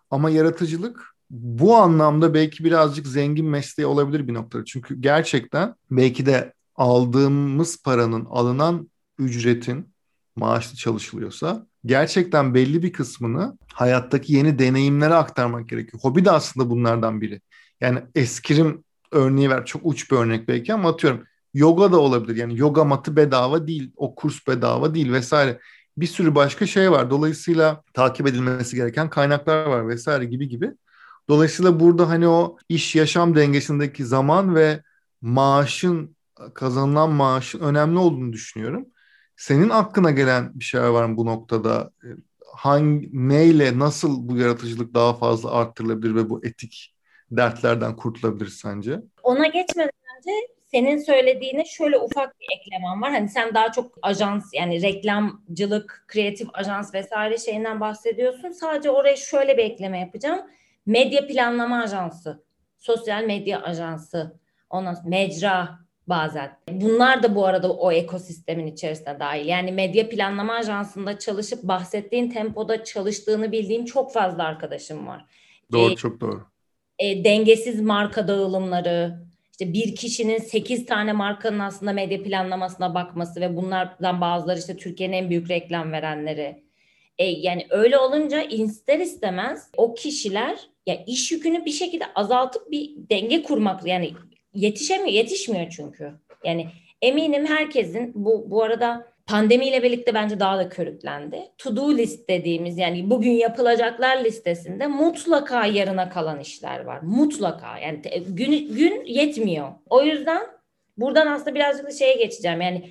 Ama 0.09 0.29
yaratıcılık 0.29 1.15
bu 1.29 1.75
anlamda 1.75 2.33
belki 2.33 2.63
birazcık 2.63 3.07
zengin 3.07 3.45
mesleği 3.45 3.87
olabilir 3.87 4.27
bir 4.27 4.33
noktada. 4.33 4.65
Çünkü 4.65 5.01
gerçekten 5.01 5.75
belki 5.91 6.25
de 6.25 6.53
aldığımız 6.75 7.83
paranın 7.83 8.25
alınan 8.25 8.89
ücretin 9.19 9.89
maaşlı 10.35 10.77
çalışılıyorsa 10.77 11.67
gerçekten 11.85 12.53
belli 12.53 12.83
bir 12.83 12.93
kısmını 12.93 13.57
hayattaki 13.73 14.33
yeni 14.33 14.59
deneyimlere 14.59 15.13
aktarmak 15.13 15.69
gerekiyor. 15.69 16.03
Hobi 16.03 16.25
de 16.25 16.31
aslında 16.31 16.69
bunlardan 16.69 17.21
biri. 17.21 17.41
Yani 17.81 17.99
eskrim 18.15 18.83
örneği 19.15 19.49
ver 19.49 19.65
çok 19.65 19.81
uç 19.85 20.11
bir 20.11 20.17
örnek 20.17 20.47
belki 20.47 20.73
ama 20.73 20.89
atıyorum 20.89 21.23
yoga 21.53 21.91
da 21.91 21.99
olabilir. 21.99 22.35
Yani 22.35 22.59
yoga 22.59 22.83
matı 22.83 23.15
bedava 23.15 23.67
değil, 23.67 23.91
o 23.95 24.15
kurs 24.15 24.47
bedava 24.47 24.93
değil 24.93 25.11
vesaire. 25.11 25.59
Bir 25.97 26.07
sürü 26.07 26.35
başka 26.35 26.67
şey 26.67 26.91
var. 26.91 27.09
Dolayısıyla 27.09 27.83
takip 27.93 28.27
edilmesi 28.27 28.75
gereken 28.75 29.09
kaynaklar 29.09 29.65
var 29.65 29.87
vesaire 29.87 30.25
gibi 30.25 30.49
gibi. 30.49 30.71
Dolayısıyla 31.29 31.79
burada 31.79 32.09
hani 32.09 32.27
o 32.27 32.57
iş 32.69 32.95
yaşam 32.95 33.35
dengesindeki 33.35 34.05
zaman 34.05 34.55
ve 34.55 34.83
maaşın 35.21 36.15
kazanılan 36.53 37.11
maaşın 37.11 37.59
önemli 37.59 37.97
olduğunu 37.97 38.33
düşünüyorum. 38.33 38.85
Senin 39.37 39.69
aklına 39.69 40.11
gelen 40.11 40.51
bir 40.55 40.63
şey 40.63 40.81
var 40.81 41.05
mı 41.05 41.17
bu 41.17 41.25
noktada? 41.25 41.91
Hangi 42.55 43.09
neyle 43.13 43.79
nasıl 43.79 44.29
bu 44.29 44.37
yaratıcılık 44.37 44.93
daha 44.93 45.13
fazla 45.13 45.51
arttırılabilir 45.51 46.15
ve 46.15 46.29
bu 46.29 46.45
etik 46.45 46.94
dertlerden 47.31 47.95
kurtulabilir 47.95 48.47
sence? 48.47 49.01
Ona 49.23 49.47
geçmeden 49.47 49.91
önce 50.17 50.31
senin 50.65 50.97
söylediğine 50.97 51.65
şöyle 51.65 51.97
ufak 51.97 52.39
bir 52.39 52.47
eklemem 52.59 53.01
var. 53.01 53.11
Hani 53.11 53.29
sen 53.29 53.53
daha 53.53 53.71
çok 53.71 53.97
ajans 54.01 54.53
yani 54.53 54.81
reklamcılık, 54.81 56.05
kreatif 56.07 56.47
ajans 56.53 56.93
vesaire 56.93 57.37
şeyinden 57.37 57.79
bahsediyorsun. 57.79 58.51
Sadece 58.51 58.89
oraya 58.89 59.15
şöyle 59.15 59.57
bir 59.57 59.63
ekleme 59.63 59.99
yapacağım. 59.99 60.41
Medya 60.85 61.27
planlama 61.27 61.81
ajansı, 61.81 62.43
sosyal 62.77 63.23
medya 63.23 63.61
ajansı, 63.61 64.39
ondan 64.69 64.97
mecra, 65.05 65.79
bazen. 66.07 66.57
Bunlar 66.71 67.23
da 67.23 67.35
bu 67.35 67.45
arada 67.45 67.73
o 67.73 67.91
ekosistemin 67.91 68.67
içerisine 68.67 69.19
dahil. 69.19 69.45
Yani 69.45 69.71
medya 69.71 70.09
planlama 70.09 70.53
ajansında 70.53 71.19
çalışıp 71.19 71.63
bahsettiğin 71.63 72.29
tempoda 72.29 72.83
çalıştığını 72.83 73.51
bildiğim 73.51 73.85
çok 73.85 74.13
fazla 74.13 74.43
arkadaşım 74.43 75.07
var. 75.07 75.25
Doğru, 75.71 75.91
ee, 75.91 75.95
çok 75.95 76.21
doğru. 76.21 76.54
E, 76.99 77.23
dengesiz 77.23 77.81
marka 77.81 78.27
dağılımları, 78.27 79.25
işte 79.51 79.73
bir 79.73 79.95
kişinin 79.95 80.37
8 80.37 80.85
tane 80.85 81.13
markanın 81.13 81.59
aslında 81.59 81.93
medya 81.93 82.23
planlamasına 82.23 82.95
bakması 82.95 83.41
ve 83.41 83.55
bunlardan 83.55 84.21
bazıları 84.21 84.59
işte 84.59 84.77
Türkiye'nin 84.77 85.13
en 85.13 85.29
büyük 85.29 85.49
reklam 85.49 85.91
verenleri. 85.91 86.63
E, 87.17 87.25
yani 87.25 87.67
öyle 87.69 87.97
olunca 87.97 88.41
ister 88.41 88.99
istemez 88.99 89.69
o 89.77 89.93
kişiler 89.93 90.59
ya 90.85 91.03
iş 91.07 91.31
yükünü 91.31 91.65
bir 91.65 91.71
şekilde 91.71 92.05
azaltıp 92.15 92.71
bir 92.71 92.91
denge 93.09 93.43
kurmak 93.43 93.85
yani 93.87 94.13
yetişemiyor, 94.53 95.09
yetişmiyor 95.09 95.69
çünkü. 95.69 96.11
Yani 96.43 96.67
eminim 97.01 97.45
herkesin 97.45 98.11
bu 98.15 98.51
bu 98.51 98.63
arada 98.63 99.14
pandemiyle 99.27 99.83
birlikte 99.83 100.13
bence 100.13 100.39
daha 100.39 100.57
da 100.57 100.69
körüklendi. 100.69 101.41
To 101.57 101.75
do 101.75 101.97
list 101.97 102.29
dediğimiz 102.29 102.77
yani 102.77 103.09
bugün 103.09 103.31
yapılacaklar 103.31 104.23
listesinde 104.23 104.87
mutlaka 104.87 105.65
yarına 105.65 106.09
kalan 106.09 106.39
işler 106.39 106.79
var. 106.79 106.99
Mutlaka 107.01 107.79
yani 107.79 108.01
gün 108.27 108.75
gün 108.75 109.05
yetmiyor. 109.05 109.71
O 109.89 110.03
yüzden 110.03 110.41
buradan 110.97 111.27
aslında 111.27 111.55
birazcık 111.55 111.87
da 111.87 111.91
şeye 111.91 112.15
geçeceğim. 112.15 112.61
Yani 112.61 112.89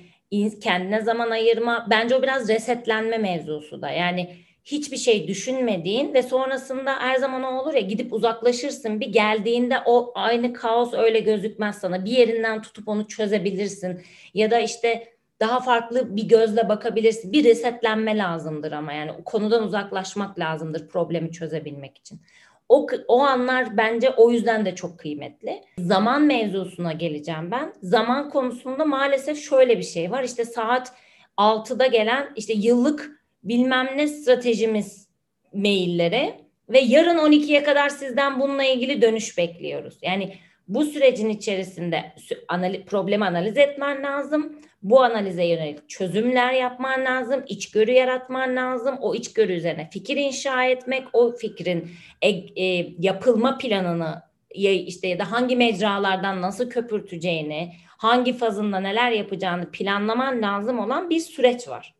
kendine 0.63 1.01
zaman 1.01 1.29
ayırma. 1.29 1.87
Bence 1.89 2.15
o 2.15 2.23
biraz 2.23 2.49
resetlenme 2.49 3.17
mevzusu 3.17 3.81
da. 3.81 3.89
Yani 3.89 4.35
hiçbir 4.65 4.97
şey 4.97 5.27
düşünmediğin 5.27 6.13
ve 6.13 6.23
sonrasında 6.23 6.99
her 6.99 7.15
zaman 7.15 7.43
o 7.43 7.61
olur 7.61 7.73
ya 7.73 7.81
gidip 7.81 8.13
uzaklaşırsın. 8.13 8.99
Bir 8.99 9.07
geldiğinde 9.07 9.75
o 9.85 10.11
aynı 10.15 10.53
kaos 10.53 10.93
öyle 10.93 11.19
gözükmez 11.19 11.77
sana. 11.77 12.05
Bir 12.05 12.11
yerinden 12.11 12.61
tutup 12.61 12.87
onu 12.87 13.07
çözebilirsin. 13.07 14.01
Ya 14.33 14.51
da 14.51 14.59
işte 14.59 15.14
daha 15.39 15.59
farklı 15.59 16.15
bir 16.15 16.27
gözle 16.27 16.69
bakabilirsin. 16.69 17.31
Bir 17.31 17.43
resetlenme 17.43 18.17
lazımdır 18.17 18.71
ama 18.71 18.93
yani 18.93 19.11
konudan 19.25 19.63
uzaklaşmak 19.63 20.39
lazımdır 20.39 20.87
problemi 20.87 21.31
çözebilmek 21.31 21.97
için. 21.97 22.21
O, 22.69 22.87
o 23.07 23.19
anlar 23.19 23.77
bence 23.77 24.09
o 24.09 24.31
yüzden 24.31 24.65
de 24.65 24.75
çok 24.75 24.99
kıymetli. 24.99 25.61
Zaman 25.79 26.21
mevzusuna 26.21 26.93
geleceğim 26.93 27.51
ben. 27.51 27.73
Zaman 27.81 28.29
konusunda 28.29 28.85
maalesef 28.85 29.49
şöyle 29.49 29.77
bir 29.77 29.83
şey 29.83 30.11
var. 30.11 30.23
İşte 30.23 30.45
saat 30.45 30.93
6'da 31.37 31.87
gelen 31.87 32.29
işte 32.35 32.53
yıllık 32.53 33.21
bilmem 33.43 33.87
ne 33.95 34.07
stratejimiz 34.07 35.07
maillere 35.53 36.39
ve 36.69 36.79
yarın 36.79 37.17
12'ye 37.17 37.63
kadar 37.63 37.89
sizden 37.89 38.39
bununla 38.39 38.63
ilgili 38.63 39.01
dönüş 39.01 39.37
bekliyoruz. 39.37 39.97
Yani 40.01 40.35
bu 40.67 40.85
sürecin 40.85 41.29
içerisinde 41.29 42.13
analiz, 42.47 42.85
problemi 42.85 43.25
analiz 43.25 43.57
etmen 43.57 44.03
lazım. 44.03 44.59
Bu 44.83 45.03
analize 45.03 45.45
yönelik 45.45 45.89
çözümler 45.89 46.53
yapman 46.53 47.05
lazım. 47.05 47.43
içgörü 47.47 47.91
yaratman 47.91 48.55
lazım. 48.55 48.97
O 49.01 49.15
içgörü 49.15 49.53
üzerine 49.53 49.89
fikir 49.93 50.17
inşa 50.17 50.65
etmek, 50.65 51.03
o 51.13 51.31
fikrin 51.31 51.91
e, 52.21 52.29
e, 52.29 52.93
yapılma 52.99 53.57
planını 53.57 54.21
ya 54.55 54.73
işte 54.73 55.07
ya 55.07 55.19
da 55.19 55.31
hangi 55.31 55.55
mecralardan 55.55 56.41
nasıl 56.41 56.69
köpürteceğini, 56.69 57.73
hangi 57.97 58.33
fazında 58.33 58.79
neler 58.79 59.11
yapacağını 59.11 59.71
planlaman 59.71 60.41
lazım 60.41 60.79
olan 60.79 61.09
bir 61.09 61.19
süreç 61.19 61.67
var. 61.67 61.95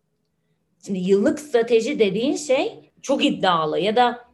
Şimdi 0.86 1.00
yıllık 1.00 1.40
strateji 1.40 2.00
dediğin 2.00 2.36
şey 2.36 2.92
çok 3.02 3.26
iddialı 3.26 3.80
ya 3.80 3.96
da 3.96 4.25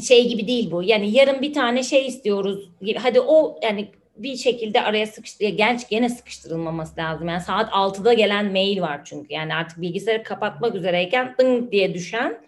şey 0.00 0.28
gibi 0.28 0.48
değil 0.48 0.70
bu. 0.70 0.82
Yani 0.82 1.10
yarın 1.10 1.42
bir 1.42 1.52
tane 1.52 1.82
şey 1.82 2.06
istiyoruz 2.06 2.70
gibi. 2.80 2.98
Hadi 2.98 3.20
o 3.20 3.60
yani 3.62 3.88
bir 4.18 4.36
şekilde 4.36 4.82
araya 4.82 5.06
sıkıştı. 5.06 5.48
Genç 5.48 5.88
gene 5.88 6.08
sıkıştırılmaması 6.08 6.96
lazım. 7.00 7.28
Yani 7.28 7.40
saat 7.40 7.70
6'da 7.70 8.12
gelen 8.12 8.52
mail 8.52 8.80
var 8.80 9.00
çünkü. 9.04 9.34
Yani 9.34 9.54
artık 9.54 9.80
bilgisayarı 9.80 10.22
kapatmak 10.22 10.74
üzereyken 10.74 11.34
ding 11.40 11.72
diye 11.72 11.94
düşen. 11.94 12.40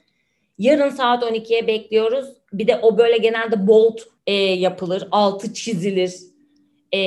Yarın 0.59 0.91
saat 0.91 1.23
12'ye 1.23 1.67
bekliyoruz. 1.67 2.29
Bir 2.53 2.67
de 2.67 2.77
o 2.77 2.99
böyle 2.99 3.19
genelde 3.19 3.67
bolt 3.67 4.01
e, 4.27 4.35
yapılır. 4.35 5.09
Altı 5.11 5.55
çizilir. 5.55 6.15
E, 6.95 6.99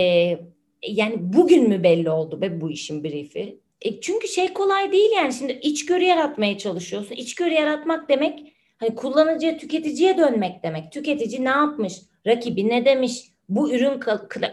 yani 0.88 1.15
bugün 1.17 1.69
mü 1.69 1.84
belli 1.84 2.10
oldu 2.10 2.41
be 2.41 2.62
bu 2.62 2.71
işin 2.71 3.03
briefi? 3.03 3.60
E, 3.82 4.01
çünkü 4.01 4.27
şey 4.27 4.53
kolay 4.53 4.91
değil 4.91 5.10
yani. 5.15 5.34
Şimdi 5.34 5.60
içgörü 5.62 6.03
yaratmaya 6.03 6.58
çalışıyorsun. 6.58 7.15
İçgörü 7.15 7.53
yaratmak 7.53 8.10
demek 8.10 8.53
hani 8.78 8.96
kullanıcıya, 8.96 9.58
tüketiciye 9.58 10.18
dönmek 10.18 10.64
demek. 10.64 10.92
Tüketici 10.92 11.44
ne 11.44 11.50
yapmış? 11.50 11.94
Rakibi 12.28 12.70
ne 12.70 12.86
demiş? 12.86 13.34
bu 13.50 13.72
ürün 13.72 14.00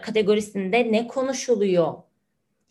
kategorisinde 0.02 0.92
ne 0.92 1.06
konuşuluyor? 1.06 1.94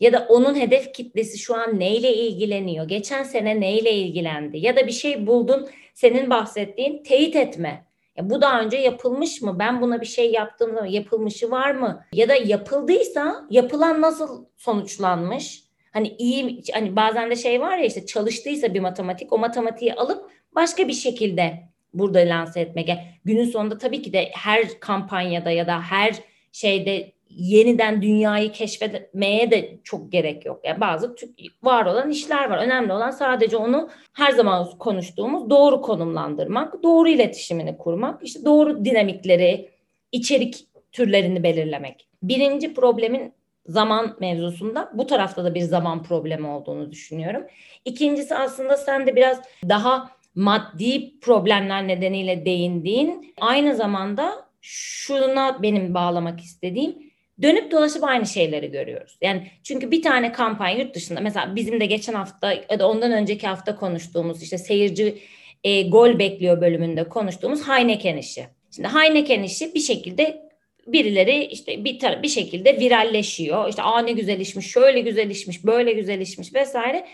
Ya 0.00 0.12
da 0.12 0.26
onun 0.28 0.54
hedef 0.54 0.94
kitlesi 0.94 1.38
şu 1.38 1.54
an 1.54 1.80
neyle 1.80 2.14
ilgileniyor? 2.14 2.88
Geçen 2.88 3.22
sene 3.22 3.60
neyle 3.60 3.92
ilgilendi? 3.92 4.58
Ya 4.58 4.76
da 4.76 4.86
bir 4.86 4.92
şey 4.92 5.26
buldun 5.26 5.68
senin 5.94 6.30
bahsettiğin 6.30 7.02
teyit 7.02 7.36
etme. 7.36 7.84
Ya 8.16 8.30
bu 8.30 8.40
daha 8.40 8.60
önce 8.60 8.76
yapılmış 8.76 9.42
mı? 9.42 9.58
Ben 9.58 9.80
buna 9.80 10.00
bir 10.00 10.06
şey 10.06 10.32
yaptığım 10.32 10.74
zaman 10.74 10.86
yapılmışı 10.86 11.50
var 11.50 11.70
mı? 11.70 12.04
Ya 12.12 12.28
da 12.28 12.34
yapıldıysa 12.34 13.46
yapılan 13.50 14.00
nasıl 14.00 14.44
sonuçlanmış? 14.56 15.64
Hani 15.92 16.08
iyi 16.18 16.62
hani 16.72 16.96
bazen 16.96 17.30
de 17.30 17.36
şey 17.36 17.60
var 17.60 17.78
ya 17.78 17.84
işte 17.84 18.06
çalıştıysa 18.06 18.74
bir 18.74 18.80
matematik 18.80 19.32
o 19.32 19.38
matematiği 19.38 19.94
alıp 19.94 20.30
başka 20.54 20.88
bir 20.88 20.92
şekilde 20.92 21.70
burada 21.94 22.18
lanse 22.18 22.60
etmek. 22.60 22.90
Günün 23.24 23.44
sonunda 23.44 23.78
tabii 23.78 24.02
ki 24.02 24.12
de 24.12 24.30
her 24.32 24.80
kampanyada 24.80 25.50
ya 25.50 25.66
da 25.66 25.80
her 25.80 26.14
şeyde 26.52 27.12
yeniden 27.30 28.02
dünyayı 28.02 28.52
keşfetmeye 28.52 29.50
de 29.50 29.78
çok 29.84 30.12
gerek 30.12 30.46
yok. 30.46 30.60
Yani 30.64 30.80
bazı 30.80 31.16
var 31.62 31.86
olan 31.86 32.10
işler 32.10 32.50
var. 32.50 32.58
Önemli 32.58 32.92
olan 32.92 33.10
sadece 33.10 33.56
onu 33.56 33.90
her 34.12 34.32
zaman 34.32 34.70
konuştuğumuz 34.78 35.50
doğru 35.50 35.82
konumlandırmak, 35.82 36.82
doğru 36.82 37.08
iletişimini 37.08 37.78
kurmak, 37.78 38.22
işte 38.22 38.44
doğru 38.44 38.84
dinamikleri, 38.84 39.70
içerik 40.12 40.66
türlerini 40.92 41.42
belirlemek. 41.42 42.08
Birinci 42.22 42.74
problemin 42.74 43.32
zaman 43.66 44.16
mevzusunda 44.20 44.90
bu 44.94 45.06
tarafta 45.06 45.44
da 45.44 45.54
bir 45.54 45.60
zaman 45.60 46.02
problemi 46.02 46.46
olduğunu 46.46 46.92
düşünüyorum. 46.92 47.42
İkincisi 47.84 48.36
aslında 48.36 48.76
sen 48.76 49.06
de 49.06 49.16
biraz 49.16 49.40
daha 49.68 50.10
maddi 50.34 51.20
problemler 51.20 51.88
nedeniyle 51.88 52.44
değindiğin 52.44 53.34
aynı 53.40 53.76
zamanda 53.76 54.50
şuna 54.60 55.62
benim 55.62 55.94
bağlamak 55.94 56.40
istediğim 56.40 57.10
dönüp 57.42 57.70
dolaşıp 57.72 58.04
aynı 58.04 58.26
şeyleri 58.26 58.70
görüyoruz. 58.70 59.18
Yani 59.20 59.50
çünkü 59.62 59.90
bir 59.90 60.02
tane 60.02 60.32
kampanya 60.32 60.78
yurt 60.78 60.94
dışında 60.94 61.20
mesela 61.20 61.56
bizim 61.56 61.80
de 61.80 61.86
geçen 61.86 62.14
hafta 62.14 62.52
ya 62.52 62.78
da 62.78 62.88
ondan 62.88 63.12
önceki 63.12 63.46
hafta 63.46 63.76
konuştuğumuz 63.76 64.42
işte 64.42 64.58
seyirci 64.58 65.18
e, 65.64 65.82
gol 65.82 66.18
bekliyor 66.18 66.60
bölümünde 66.60 67.08
konuştuğumuz 67.08 67.68
Heineken 67.68 68.16
işi. 68.16 68.46
Şimdi 68.74 68.88
Heineken 68.88 69.42
işi 69.42 69.74
bir 69.74 69.80
şekilde 69.80 70.50
birileri 70.86 71.44
işte 71.44 71.84
bir 71.84 71.98
tar- 71.98 72.22
bir 72.22 72.28
şekilde 72.28 72.80
viralleşiyor. 72.80 73.68
İşte 73.68 73.82
aa 73.82 73.98
ne 74.00 74.12
güzel 74.12 74.40
işmiş, 74.40 74.66
şöyle 74.66 75.00
güzel 75.00 75.30
işmiş, 75.30 75.64
böyle 75.64 75.92
güzel 75.92 76.20
işmiş 76.20 76.54
vesaire. 76.54 77.06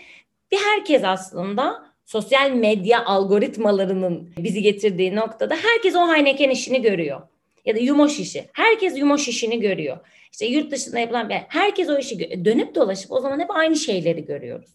Bir 0.51 0.57
herkes 0.57 1.03
aslında 1.03 1.86
sosyal 2.07 2.51
medya 2.51 3.05
algoritmalarının 3.05 4.29
bizi 4.37 4.61
getirdiği 4.61 5.15
noktada 5.15 5.55
herkes 5.55 5.95
o 5.95 6.13
Heineken 6.13 6.49
işini 6.49 6.81
görüyor. 6.81 7.21
Ya 7.65 7.75
da 7.75 7.79
Yumoş 7.79 8.19
işi. 8.19 8.45
Herkes 8.53 8.97
Yumoş 8.97 9.27
işini 9.27 9.59
görüyor. 9.59 9.97
İşte 10.31 10.45
yurt 10.45 10.71
dışında 10.71 10.99
yapılan 10.99 11.29
bir 11.29 11.35
herkes 11.35 11.89
o 11.89 11.97
işi 11.97 12.45
dönüp 12.45 12.75
dolaşıp 12.75 13.11
o 13.11 13.19
zaman 13.19 13.39
hep 13.39 13.51
aynı 13.51 13.75
şeyleri 13.75 14.25
görüyoruz. 14.25 14.69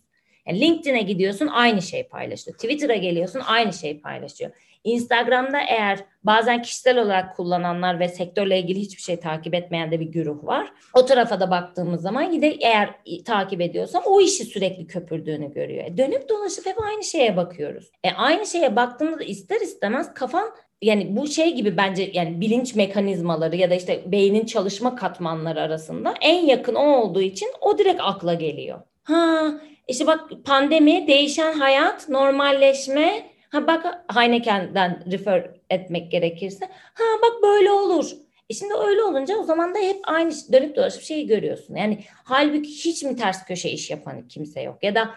Yani 0.46 0.60
LinkedIn'e 0.60 1.02
gidiyorsun 1.02 1.46
aynı 1.46 1.82
şey 1.82 2.02
paylaşıyor. 2.02 2.56
Twitter'a 2.56 2.96
geliyorsun 2.96 3.42
aynı 3.46 3.72
şey 3.72 4.00
paylaşıyor. 4.00 4.50
Instagram'da 4.84 5.60
eğer 5.68 5.98
bazen 6.24 6.62
kişisel 6.62 6.98
olarak 6.98 7.36
kullananlar 7.36 8.00
ve 8.00 8.08
sektörle 8.08 8.58
ilgili 8.58 8.80
hiçbir 8.80 9.02
şey 9.02 9.20
takip 9.20 9.54
etmeyen 9.54 9.90
de 9.90 10.00
bir 10.00 10.06
güruh 10.06 10.44
var. 10.44 10.72
O 10.94 11.06
tarafa 11.06 11.40
da 11.40 11.50
baktığımız 11.50 12.02
zaman 12.02 12.22
yine 12.22 12.46
eğer 12.46 12.90
takip 13.24 13.60
ediyorsa 13.60 14.02
o 14.06 14.20
işi 14.20 14.44
sürekli 14.44 14.86
köpürdüğünü 14.86 15.52
görüyor. 15.52 15.84
E 15.84 15.96
dönüp 15.96 16.28
dolaşıp 16.28 16.66
hep 16.66 16.82
aynı 16.82 17.04
şeye 17.04 17.36
bakıyoruz. 17.36 17.90
E 18.04 18.10
aynı 18.10 18.46
şeye 18.46 18.76
baktığımızda 18.76 19.24
ister 19.24 19.60
istemez 19.60 20.14
kafan 20.14 20.50
yani 20.82 21.16
bu 21.16 21.26
şey 21.26 21.54
gibi 21.54 21.76
bence 21.76 22.10
yani 22.12 22.40
bilinç 22.40 22.74
mekanizmaları 22.74 23.56
ya 23.56 23.70
da 23.70 23.74
işte 23.74 24.02
beynin 24.06 24.46
çalışma 24.46 24.96
katmanları 24.96 25.60
arasında 25.60 26.14
en 26.20 26.46
yakın 26.46 26.74
o 26.74 26.96
olduğu 26.96 27.22
için 27.22 27.48
o 27.60 27.78
direkt 27.78 28.00
akla 28.00 28.34
geliyor. 28.34 28.78
Ha 29.02 29.52
işte 29.88 30.06
bak 30.06 30.20
pandemi, 30.44 31.06
değişen 31.06 31.52
hayat, 31.52 32.08
normalleşme, 32.08 33.31
Ha 33.52 33.66
bak 33.66 34.04
Heineken'den 34.14 35.04
refer 35.12 35.50
etmek 35.70 36.12
gerekirse. 36.12 36.64
Ha 36.94 37.04
bak 37.22 37.42
böyle 37.42 37.70
olur. 37.70 38.10
E 38.50 38.54
şimdi 38.54 38.74
öyle 38.74 39.02
olunca 39.02 39.36
o 39.36 39.42
zaman 39.42 39.74
da 39.74 39.78
hep 39.78 40.00
aynı 40.04 40.32
dönüp 40.52 40.76
dolaşıp 40.76 41.02
şeyi 41.02 41.26
görüyorsun. 41.26 41.76
Yani 41.76 42.04
halbuki 42.24 42.70
hiç 42.70 43.02
mi 43.02 43.16
ters 43.16 43.44
köşe 43.44 43.70
iş 43.70 43.90
yapan 43.90 44.28
kimse 44.28 44.62
yok. 44.62 44.82
Ya 44.82 44.94
da 44.94 45.10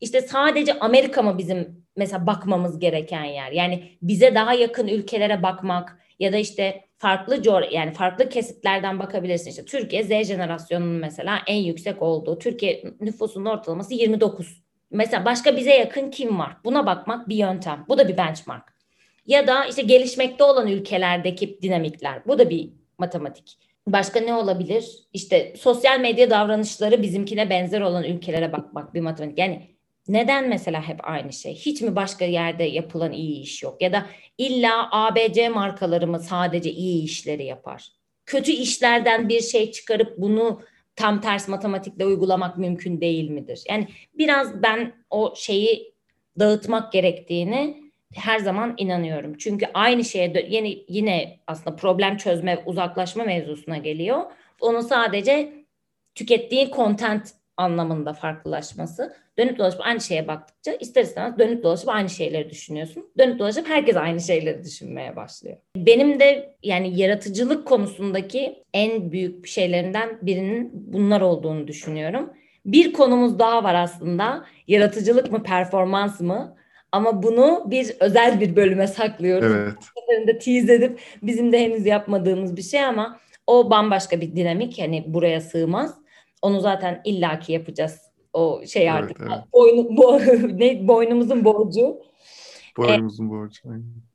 işte 0.00 0.20
sadece 0.20 0.78
Amerika 0.78 1.22
mı 1.22 1.38
bizim 1.38 1.86
mesela 1.96 2.26
bakmamız 2.26 2.78
gereken 2.78 3.24
yer? 3.24 3.52
Yani 3.52 3.98
bize 4.02 4.34
daha 4.34 4.54
yakın 4.54 4.88
ülkelere 4.88 5.42
bakmak 5.42 5.98
ya 6.18 6.32
da 6.32 6.36
işte 6.36 6.84
farklı 6.98 7.42
yani 7.70 7.92
farklı 7.92 8.28
kesitlerden 8.28 8.98
bakabilirsin. 8.98 9.50
İşte 9.50 9.64
Türkiye 9.64 10.02
Z 10.04 10.08
jenerasyonunun 10.08 11.00
mesela 11.00 11.38
en 11.46 11.56
yüksek 11.56 12.02
olduğu. 12.02 12.38
Türkiye 12.38 12.84
nüfusunun 13.00 13.46
ortalaması 13.46 13.94
29. 13.94 14.62
Mesela 14.90 15.24
başka 15.24 15.56
bize 15.56 15.74
yakın 15.74 16.10
kim 16.10 16.38
var? 16.38 16.56
Buna 16.64 16.86
bakmak 16.86 17.28
bir 17.28 17.36
yöntem. 17.36 17.84
Bu 17.88 17.98
da 17.98 18.08
bir 18.08 18.16
benchmark. 18.16 18.74
Ya 19.26 19.46
da 19.46 19.64
işte 19.64 19.82
gelişmekte 19.82 20.44
olan 20.44 20.68
ülkelerdeki 20.68 21.62
dinamikler. 21.62 22.26
Bu 22.26 22.38
da 22.38 22.50
bir 22.50 22.70
matematik. 22.98 23.58
Başka 23.86 24.20
ne 24.20 24.34
olabilir? 24.34 24.84
İşte 25.12 25.54
sosyal 25.56 26.00
medya 26.00 26.30
davranışları 26.30 27.02
bizimkine 27.02 27.50
benzer 27.50 27.80
olan 27.80 28.04
ülkelere 28.04 28.52
bakmak 28.52 28.94
bir 28.94 29.00
matematik. 29.00 29.38
Yani 29.38 29.70
neden 30.08 30.48
mesela 30.48 30.88
hep 30.88 31.00
aynı 31.02 31.32
şey? 31.32 31.54
Hiç 31.54 31.82
mi 31.82 31.96
başka 31.96 32.24
yerde 32.24 32.64
yapılan 32.64 33.12
iyi 33.12 33.42
iş 33.42 33.62
yok? 33.62 33.82
Ya 33.82 33.92
da 33.92 34.06
illa 34.38 34.88
ABC 34.92 35.48
markaları 35.48 36.06
mı 36.06 36.20
sadece 36.20 36.70
iyi 36.70 37.04
işleri 37.04 37.44
yapar? 37.44 37.88
Kötü 38.26 38.52
işlerden 38.52 39.28
bir 39.28 39.40
şey 39.40 39.70
çıkarıp 39.70 40.18
bunu 40.18 40.60
tam 41.00 41.20
ters 41.20 41.48
matematikle 41.48 42.06
uygulamak 42.06 42.58
mümkün 42.58 43.00
değil 43.00 43.30
midir? 43.30 43.64
Yani 43.68 43.88
biraz 44.18 44.62
ben 44.62 44.92
o 45.10 45.34
şeyi 45.36 45.94
dağıtmak 46.38 46.92
gerektiğini 46.92 47.90
her 48.14 48.38
zaman 48.38 48.74
inanıyorum. 48.76 49.38
Çünkü 49.38 49.66
aynı 49.74 50.04
şeye 50.04 50.46
yeni 50.48 50.84
yine 50.88 51.40
aslında 51.46 51.76
problem 51.76 52.16
çözme, 52.16 52.62
uzaklaşma 52.66 53.24
mevzusuna 53.24 53.76
geliyor. 53.78 54.20
Onu 54.60 54.82
sadece 54.82 55.52
tükettiğin 56.14 56.70
content 56.70 57.30
anlamında 57.60 58.12
farklılaşması. 58.12 59.14
Dönüp 59.38 59.58
dolaşıp 59.58 59.80
aynı 59.84 60.00
şeye 60.00 60.28
baktıkça 60.28 60.72
ister 60.72 61.02
istemez 61.02 61.38
dönüp 61.38 61.62
dolaşıp 61.62 61.88
aynı 61.88 62.08
şeyleri 62.08 62.50
düşünüyorsun. 62.50 63.10
Dönüp 63.18 63.38
dolaşıp 63.38 63.68
herkes 63.68 63.96
aynı 63.96 64.20
şeyleri 64.20 64.64
düşünmeye 64.64 65.16
başlıyor. 65.16 65.56
Benim 65.76 66.20
de 66.20 66.54
yani 66.62 67.00
yaratıcılık 67.00 67.66
konusundaki 67.66 68.64
en 68.74 69.12
büyük 69.12 69.46
şeylerinden 69.46 70.18
birinin 70.22 70.70
bunlar 70.72 71.20
olduğunu 71.20 71.68
düşünüyorum. 71.68 72.30
Bir 72.66 72.92
konumuz 72.92 73.38
daha 73.38 73.64
var 73.64 73.74
aslında. 73.74 74.44
Yaratıcılık 74.68 75.32
mı, 75.32 75.42
performans 75.42 76.20
mı? 76.20 76.56
Ama 76.92 77.22
bunu 77.22 77.64
bir 77.66 77.96
özel 78.00 78.40
bir 78.40 78.56
bölüme 78.56 78.86
saklıyoruz. 78.86 79.52
Evet. 79.56 79.74
Seferinde 80.00 80.38
tease 80.38 80.74
edip 80.74 81.00
bizim 81.22 81.52
de 81.52 81.60
henüz 81.60 81.86
yapmadığımız 81.86 82.56
bir 82.56 82.62
şey 82.62 82.84
ama 82.84 83.20
o 83.46 83.70
bambaşka 83.70 84.20
bir 84.20 84.36
dinamik. 84.36 84.78
Hani 84.78 85.04
buraya 85.06 85.40
sığmaz. 85.40 85.99
Onu 86.42 86.60
zaten 86.60 87.00
illaki 87.04 87.52
yapacağız. 87.52 88.00
O 88.32 88.62
şey 88.66 88.90
artık 88.90 89.16
evet. 89.20 89.30
Boynu, 89.52 89.96
bo, 89.96 90.20
ne, 90.58 90.88
boynumuzun 90.88 91.44
borcu. 91.44 91.96
Boynumuzun 92.76 93.26
e, 93.26 93.30
borcu. 93.30 93.60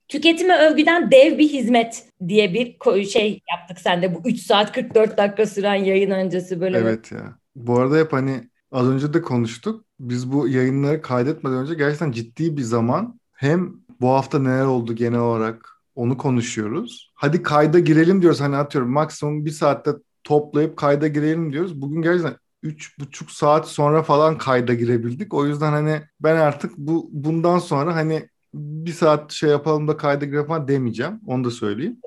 Tüketime 0.08 0.58
övgüden 0.58 1.12
dev 1.12 1.38
bir 1.38 1.50
hizmet 1.50 2.06
diye 2.28 2.54
bir 2.54 3.06
şey 3.06 3.42
yaptık 3.58 3.80
sende 3.80 4.16
bu 4.16 4.30
3 4.30 4.40
saat 4.40 4.72
44 4.72 5.18
dakika 5.18 5.46
süren 5.46 5.76
yayın 5.76 6.12
öncesi 6.12 6.62
bölümü. 6.62 6.78
Evet 6.78 7.12
ya. 7.12 7.38
Bu 7.56 7.80
arada 7.80 7.98
hep 7.98 8.14
hani 8.14 8.50
az 8.72 8.88
önce 8.88 9.14
de 9.14 9.22
konuştuk. 9.22 9.86
Biz 10.00 10.32
bu 10.32 10.48
yayınları 10.48 11.02
kaydetmeden 11.02 11.58
önce 11.58 11.74
gerçekten 11.74 12.12
ciddi 12.12 12.58
bir 12.58 12.62
zaman 12.62 13.20
hem 13.32 13.74
bu 14.02 14.10
hafta 14.10 14.40
neler 14.40 14.66
oldu 14.66 14.96
genel 14.96 15.20
olarak 15.20 15.70
onu 15.96 16.18
konuşuyoruz. 16.18 17.12
Hadi 17.16 17.44
kayda 17.44 17.80
girelim 17.80 18.22
diyoruz. 18.22 18.42
Hani 18.42 18.56
atıyorum 18.56 18.92
maksimum 18.92 19.46
bir 19.46 19.52
saatte 19.52 19.92
toplayıp 20.26 20.78
kayda 20.78 21.08
girelim 21.08 21.54
diyoruz. 21.54 21.82
Bugün 21.82 22.02
gerçekten 22.02 22.38
üç 22.64 23.00
buçuk 23.00 23.32
saat 23.32 23.68
sonra 23.68 24.04
falan 24.04 24.38
kayda 24.38 24.74
girebildik. 24.74 25.34
O 25.34 25.46
yüzden 25.46 25.72
hani 25.72 26.02
ben 26.20 26.36
artık 26.36 26.78
bu 26.78 27.10
bundan 27.12 27.60
sonra 27.60 27.96
hani 27.96 28.30
bir 28.54 28.92
saat 28.92 29.32
şey 29.32 29.50
yapalım 29.50 29.88
da 29.88 29.98
kayda 29.98 30.26
girelim 30.26 30.48
falan 30.48 30.68
demeyeceğim. 30.68 31.20
Onu 31.28 31.44
da 31.44 31.52
söyleyeyim. 31.52 31.98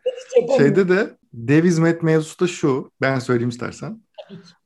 Şeyde 0.57 0.89
de 0.89 1.17
dev 1.33 1.65
hizmet 1.65 2.03
mevzusu 2.03 2.41
da 2.41 2.47
şu. 2.47 2.91
Ben 3.01 3.19
söyleyeyim 3.19 3.49
istersen. 3.49 4.03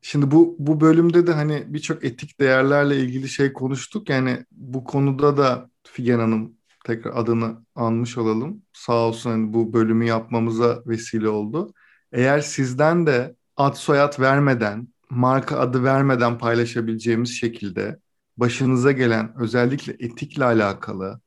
Şimdi 0.03 0.31
bu 0.31 0.57
bu 0.59 0.81
bölümde 0.81 1.27
de 1.27 1.33
hani 1.33 1.65
birçok 1.67 2.05
etik 2.05 2.41
değerlerle 2.41 2.97
ilgili 2.97 3.29
şey 3.29 3.53
konuştuk. 3.53 4.09
Yani 4.09 4.45
bu 4.53 4.85
konuda 4.85 5.37
da 5.37 5.71
Figen 5.85 6.19
Hanım 6.19 6.53
tekrar 6.85 7.17
adını 7.17 7.57
anmış 7.75 8.19
olalım. 8.19 8.63
Sağ 8.73 8.95
olsun 8.95 9.31
hani 9.31 9.55
bu 9.55 9.73
bölümü 9.73 10.05
yapmamıza 10.05 10.83
vesile 10.87 11.29
oldu. 11.29 11.73
Eğer 12.13 12.41
sizden 12.41 13.07
de 13.07 13.35
ad 13.57 13.75
soyad 13.75 14.21
vermeden, 14.21 14.89
marka 15.11 15.59
adı 15.59 15.85
vermeden 15.85 16.39
paylaşabileceğimiz 16.39 17.31
şekilde 17.31 17.99
başınıza 18.37 18.93
gelen 18.93 19.35
özellikle 19.41 19.93
etikle 19.93 20.45
alakalı 20.45 21.21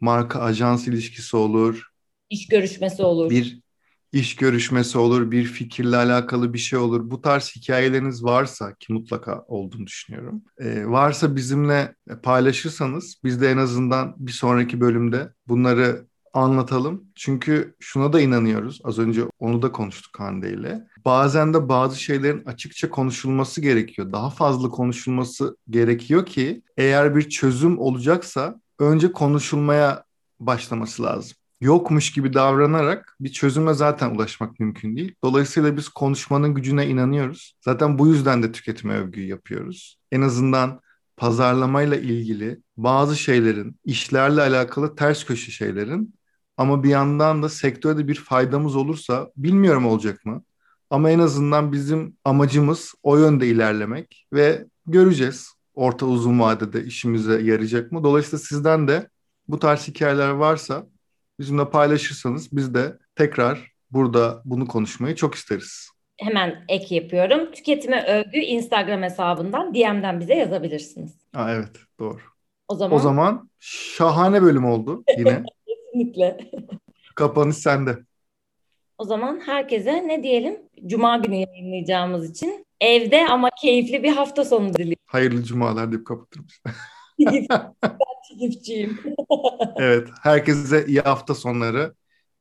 marka 0.00 0.40
ajans 0.40 0.88
ilişkisi 0.88 1.36
olur. 1.36 1.86
İş 2.30 2.48
görüşmesi 2.48 3.02
olur. 3.02 3.30
Bir 3.30 3.60
iş 4.12 4.36
görüşmesi 4.36 4.98
olur, 4.98 5.30
bir 5.30 5.44
fikirle 5.44 5.96
alakalı 5.96 6.52
bir 6.54 6.58
şey 6.58 6.78
olur. 6.78 7.10
Bu 7.10 7.20
tarz 7.20 7.52
hikayeleriniz 7.56 8.24
varsa 8.24 8.74
ki 8.74 8.92
mutlaka 8.92 9.44
olduğunu 9.48 9.86
düşünüyorum. 9.86 10.42
Ee, 10.58 10.86
varsa 10.86 11.36
bizimle 11.36 11.94
paylaşırsanız 12.22 13.16
biz 13.24 13.40
de 13.40 13.50
en 13.50 13.56
azından 13.56 14.14
bir 14.18 14.32
sonraki 14.32 14.80
bölümde 14.80 15.32
bunları 15.48 16.06
anlatalım. 16.32 17.04
Çünkü 17.14 17.74
şuna 17.80 18.12
da 18.12 18.20
inanıyoruz. 18.20 18.80
Az 18.84 18.98
önce 18.98 19.22
onu 19.38 19.62
da 19.62 19.72
konuştuk 19.72 20.20
Hande 20.20 20.52
ile. 20.52 20.86
Bazen 21.04 21.54
de 21.54 21.68
bazı 21.68 22.02
şeylerin 22.02 22.44
açıkça 22.46 22.90
konuşulması 22.90 23.60
gerekiyor. 23.60 24.12
Daha 24.12 24.30
fazla 24.30 24.68
konuşulması 24.68 25.56
gerekiyor 25.70 26.26
ki 26.26 26.62
eğer 26.76 27.16
bir 27.16 27.28
çözüm 27.28 27.78
olacaksa 27.78 28.60
önce 28.78 29.12
konuşulmaya 29.12 30.04
başlaması 30.40 31.02
lazım. 31.02 31.36
Yokmuş 31.60 32.12
gibi 32.12 32.34
davranarak 32.34 33.16
bir 33.20 33.32
çözüme 33.32 33.74
zaten 33.74 34.10
ulaşmak 34.10 34.60
mümkün 34.60 34.96
değil. 34.96 35.14
Dolayısıyla 35.24 35.76
biz 35.76 35.88
konuşmanın 35.88 36.54
gücüne 36.54 36.86
inanıyoruz. 36.86 37.54
Zaten 37.64 37.98
bu 37.98 38.08
yüzden 38.08 38.42
de 38.42 38.52
tüketime 38.52 38.94
övgüyü 38.94 39.26
yapıyoruz. 39.26 39.98
En 40.12 40.20
azından 40.20 40.80
pazarlamayla 41.16 41.96
ilgili 41.96 42.60
bazı 42.76 43.16
şeylerin, 43.16 43.76
işlerle 43.84 44.40
alakalı 44.42 44.96
ters 44.96 45.24
köşe 45.24 45.52
şeylerin 45.52 46.14
ama 46.60 46.82
bir 46.82 46.88
yandan 46.88 47.42
da 47.42 47.48
sektörde 47.48 48.08
bir 48.08 48.14
faydamız 48.14 48.76
olursa 48.76 49.30
bilmiyorum 49.36 49.86
olacak 49.86 50.24
mı? 50.24 50.42
Ama 50.90 51.10
en 51.10 51.18
azından 51.18 51.72
bizim 51.72 52.16
amacımız 52.24 52.94
o 53.02 53.16
yönde 53.16 53.46
ilerlemek 53.46 54.26
ve 54.32 54.64
göreceğiz 54.86 55.54
orta 55.74 56.06
uzun 56.06 56.40
vadede 56.40 56.84
işimize 56.84 57.42
yarayacak 57.42 57.92
mı? 57.92 58.04
Dolayısıyla 58.04 58.38
sizden 58.38 58.88
de 58.88 59.08
bu 59.48 59.58
tarz 59.58 59.88
hikayeler 59.88 60.30
varsa 60.30 60.86
bizimle 61.38 61.70
paylaşırsanız 61.70 62.52
biz 62.52 62.74
de 62.74 62.98
tekrar 63.16 63.72
burada 63.90 64.42
bunu 64.44 64.66
konuşmayı 64.66 65.14
çok 65.14 65.34
isteriz. 65.34 65.90
Hemen 66.16 66.64
ek 66.68 66.94
yapıyorum. 66.94 67.52
Tüketime 67.52 68.04
övgü 68.06 68.38
Instagram 68.38 69.02
hesabından 69.02 69.74
DM'den 69.74 70.20
bize 70.20 70.34
yazabilirsiniz. 70.34 71.12
Aa, 71.34 71.50
evet 71.52 71.76
doğru. 72.00 72.20
O 72.68 72.74
zaman, 72.74 72.96
o 72.96 73.00
zaman 73.00 73.50
şahane 73.60 74.42
bölüm 74.42 74.64
oldu 74.64 75.04
yine. 75.18 75.42
Kesinlikle. 75.92 76.50
Kapanış 77.14 77.56
sende. 77.56 77.98
O 78.98 79.04
zaman 79.04 79.40
herkese 79.40 80.08
ne 80.08 80.22
diyelim? 80.22 80.58
Cuma 80.86 81.16
günü 81.16 81.36
yayınlayacağımız 81.36 82.30
için 82.30 82.66
evde 82.80 83.28
ama 83.28 83.50
keyifli 83.60 84.02
bir 84.02 84.12
hafta 84.12 84.44
sonu 84.44 84.74
diliyorum. 84.74 85.02
Hayırlı 85.06 85.42
cumalar 85.42 85.92
deyip 85.92 86.06
kapatırım. 86.06 86.46
ben 87.18 87.46
evet. 89.76 90.08
Herkese 90.22 90.86
iyi 90.86 91.00
hafta 91.00 91.34
sonları. 91.34 91.94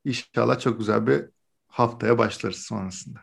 İnşallah 0.06 0.60
çok 0.60 0.80
güzel 0.80 1.08
bir 1.08 1.26
haftaya 1.68 2.18
başlarız 2.18 2.60
sonrasında. 2.66 3.20